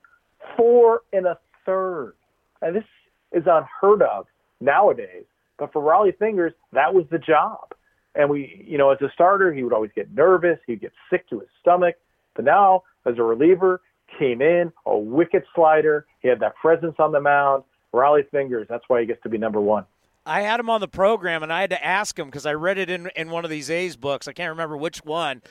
Four 0.57 1.03
and 1.13 1.27
a 1.27 1.39
third. 1.67 2.15
And 2.63 2.75
this 2.77 2.85
is 3.33 3.45
unheard 3.47 4.03
of 4.03 4.27
nowadays. 4.61 5.25
But 5.59 5.73
for 5.73 5.83
Rollie 5.83 6.17
Fingers, 6.17 6.53
that 6.73 6.95
was 6.95 7.05
the 7.11 7.19
job. 7.19 7.73
And 8.15 8.31
we, 8.31 8.65
you 8.67 8.79
know, 8.79 8.91
as 8.91 9.01
a 9.01 9.11
starter, 9.13 9.53
he 9.53 9.63
would 9.63 9.73
always 9.73 9.91
get 9.95 10.13
nervous. 10.15 10.59
He'd 10.67 10.81
get 10.81 10.93
sick 11.11 11.29
to 11.31 11.41
his 11.41 11.49
stomach. 11.61 11.97
But 12.35 12.45
now, 12.45 12.85
as 13.05 13.19
a 13.19 13.23
reliever, 13.23 13.81
came 14.19 14.41
in, 14.41 14.73
a 14.87 14.97
wicket 14.97 15.45
slider. 15.55 16.07
He 16.21 16.29
had 16.29 16.41
that 16.41 16.57
presence 16.57 16.97
on 16.99 17.13
the 17.13 17.21
mound. 17.21 17.65
Rollie 17.93 18.29
Fingers. 18.31 18.67
That's 18.69 18.85
why 18.89 19.01
he 19.01 19.07
gets 19.07 19.23
to 19.23 19.29
be 19.29 19.39
number 19.39 19.61
one. 19.61 19.85
I 20.29 20.43
had 20.43 20.61
him 20.61 20.69
on 20.69 20.81
the 20.81 20.89
program, 20.89 21.43
and 21.43 21.51
I 21.51 21.63
had 21.63 21.71
to 21.71 21.85
ask 21.85 22.19
him 22.19 22.27
because 22.27 22.45
I 22.45 22.53
read 22.53 22.77
it 22.77 22.91
in, 22.91 23.11
in 23.17 23.31
one 23.31 23.45
of 23.45 23.51
these 23.51 23.71
A's 23.71 23.97
books. 23.97 24.29
I 24.29 24.33
can't 24.33 24.51
remember 24.51 24.77
which 24.77 25.05
one. 25.05 25.43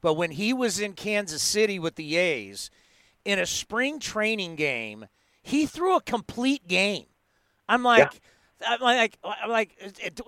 But 0.00 0.14
when 0.14 0.32
he 0.32 0.52
was 0.52 0.80
in 0.80 0.94
Kansas 0.94 1.40
City 1.40 1.78
with 1.78 1.94
the 1.94 2.16
A's 2.16 2.70
in 3.24 3.38
a 3.38 3.46
spring 3.46 4.00
training 4.00 4.56
game, 4.56 5.06
he 5.40 5.66
threw 5.66 5.96
a 5.96 6.02
complete 6.02 6.66
game. 6.66 7.06
I'm 7.68 7.82
like, 7.82 8.20
I'm 8.66 8.80
like, 8.80 9.18
I'm 9.22 9.50
like, 9.50 9.70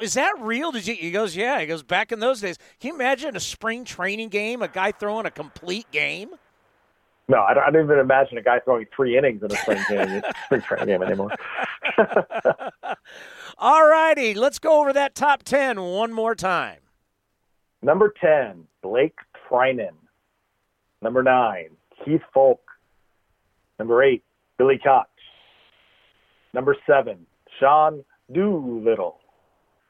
is 0.00 0.14
that 0.14 0.34
real? 0.38 0.70
Did 0.70 0.86
you? 0.86 0.94
He 0.94 1.10
goes, 1.10 1.36
yeah. 1.36 1.60
He 1.60 1.66
goes, 1.66 1.82
back 1.82 2.12
in 2.12 2.20
those 2.20 2.40
days. 2.40 2.58
Can 2.80 2.88
you 2.90 2.94
imagine 2.94 3.34
a 3.36 3.40
spring 3.40 3.84
training 3.84 4.28
game, 4.28 4.62
a 4.62 4.68
guy 4.68 4.92
throwing 4.92 5.26
a 5.26 5.30
complete 5.30 5.90
game? 5.90 6.30
No, 7.28 7.42
I 7.42 7.54
don't, 7.54 7.64
I 7.64 7.70
don't 7.70 7.84
even 7.84 7.98
imagine 7.98 8.38
a 8.38 8.42
guy 8.42 8.60
throwing 8.60 8.86
three 8.94 9.18
innings 9.18 9.42
in 9.42 9.50
a 9.50 9.56
spring 9.56 9.82
game, 9.88 10.22
spring 10.44 10.62
training 10.62 10.86
game 10.86 11.02
anymore. 11.02 11.32
All 13.58 13.88
righty, 13.88 14.34
let's 14.34 14.58
go 14.58 14.80
over 14.80 14.92
that 14.92 15.14
top 15.14 15.42
ten 15.42 15.80
one 15.80 16.12
more 16.12 16.34
time. 16.34 16.80
Number 17.80 18.12
ten, 18.20 18.66
Blake 18.82 19.16
Treinen. 19.48 19.94
Number 21.00 21.22
nine, 21.22 21.70
Keith 22.04 22.20
Foulke. 22.34 22.58
Number 23.78 24.02
eight, 24.02 24.22
Billy 24.58 24.78
Koch. 24.82 25.06
Number 26.52 26.76
seven, 26.86 27.26
Sean 27.58 28.04
Doolittle. 28.32 29.20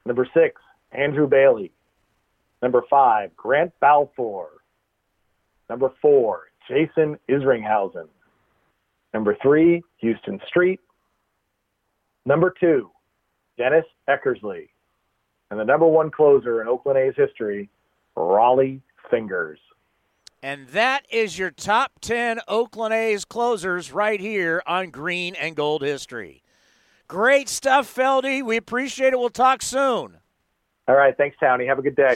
Number 0.05 0.25
six, 0.33 0.61
Andrew 0.93 1.27
Bailey. 1.27 1.71
Number 2.61 2.83
five, 2.89 3.35
Grant 3.35 3.73
Balfour. 3.81 4.47
Number 5.69 5.91
four, 6.01 6.43
Jason 6.69 7.17
Isringhausen. 7.29 8.07
Number 9.13 9.35
three, 9.41 9.83
Huston 10.01 10.39
Street. 10.47 10.79
Number 12.25 12.53
two, 12.57 12.89
Dennis 13.57 13.85
Eckersley. 14.07 14.69
And 15.49 15.59
the 15.59 15.65
number 15.65 15.87
one 15.87 16.11
closer 16.11 16.61
in 16.61 16.67
Oakland 16.67 16.99
A's 16.99 17.13
history, 17.15 17.69
Rollie 18.15 18.81
Fingers. 19.09 19.59
And 20.43 20.67
that 20.69 21.05
is 21.09 21.39
your 21.39 21.51
top 21.51 21.93
10 22.01 22.39
Oakland 22.47 22.93
A's 22.93 23.25
closers 23.25 23.91
right 23.91 24.19
here 24.19 24.61
on 24.67 24.91
Green 24.91 25.35
and 25.35 25.55
Gold 25.55 25.81
History. 25.81 26.43
Great 27.07 27.49
stuff, 27.49 27.93
Feldy. 27.93 28.43
We 28.43 28.57
appreciate 28.57 29.13
it. 29.13 29.19
We'll 29.19 29.29
talk 29.29 29.61
soon. 29.61 30.17
All 30.87 30.95
right. 30.95 31.15
Thanks, 31.17 31.37
Townie. 31.41 31.67
Have 31.67 31.79
a 31.79 31.81
good 31.81 31.95
day. 31.95 32.15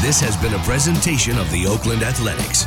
This 0.00 0.20
has 0.20 0.36
been 0.36 0.54
a 0.54 0.62
presentation 0.64 1.38
of 1.38 1.50
the 1.50 1.66
Oakland 1.66 2.02
Athletics. 2.02 2.66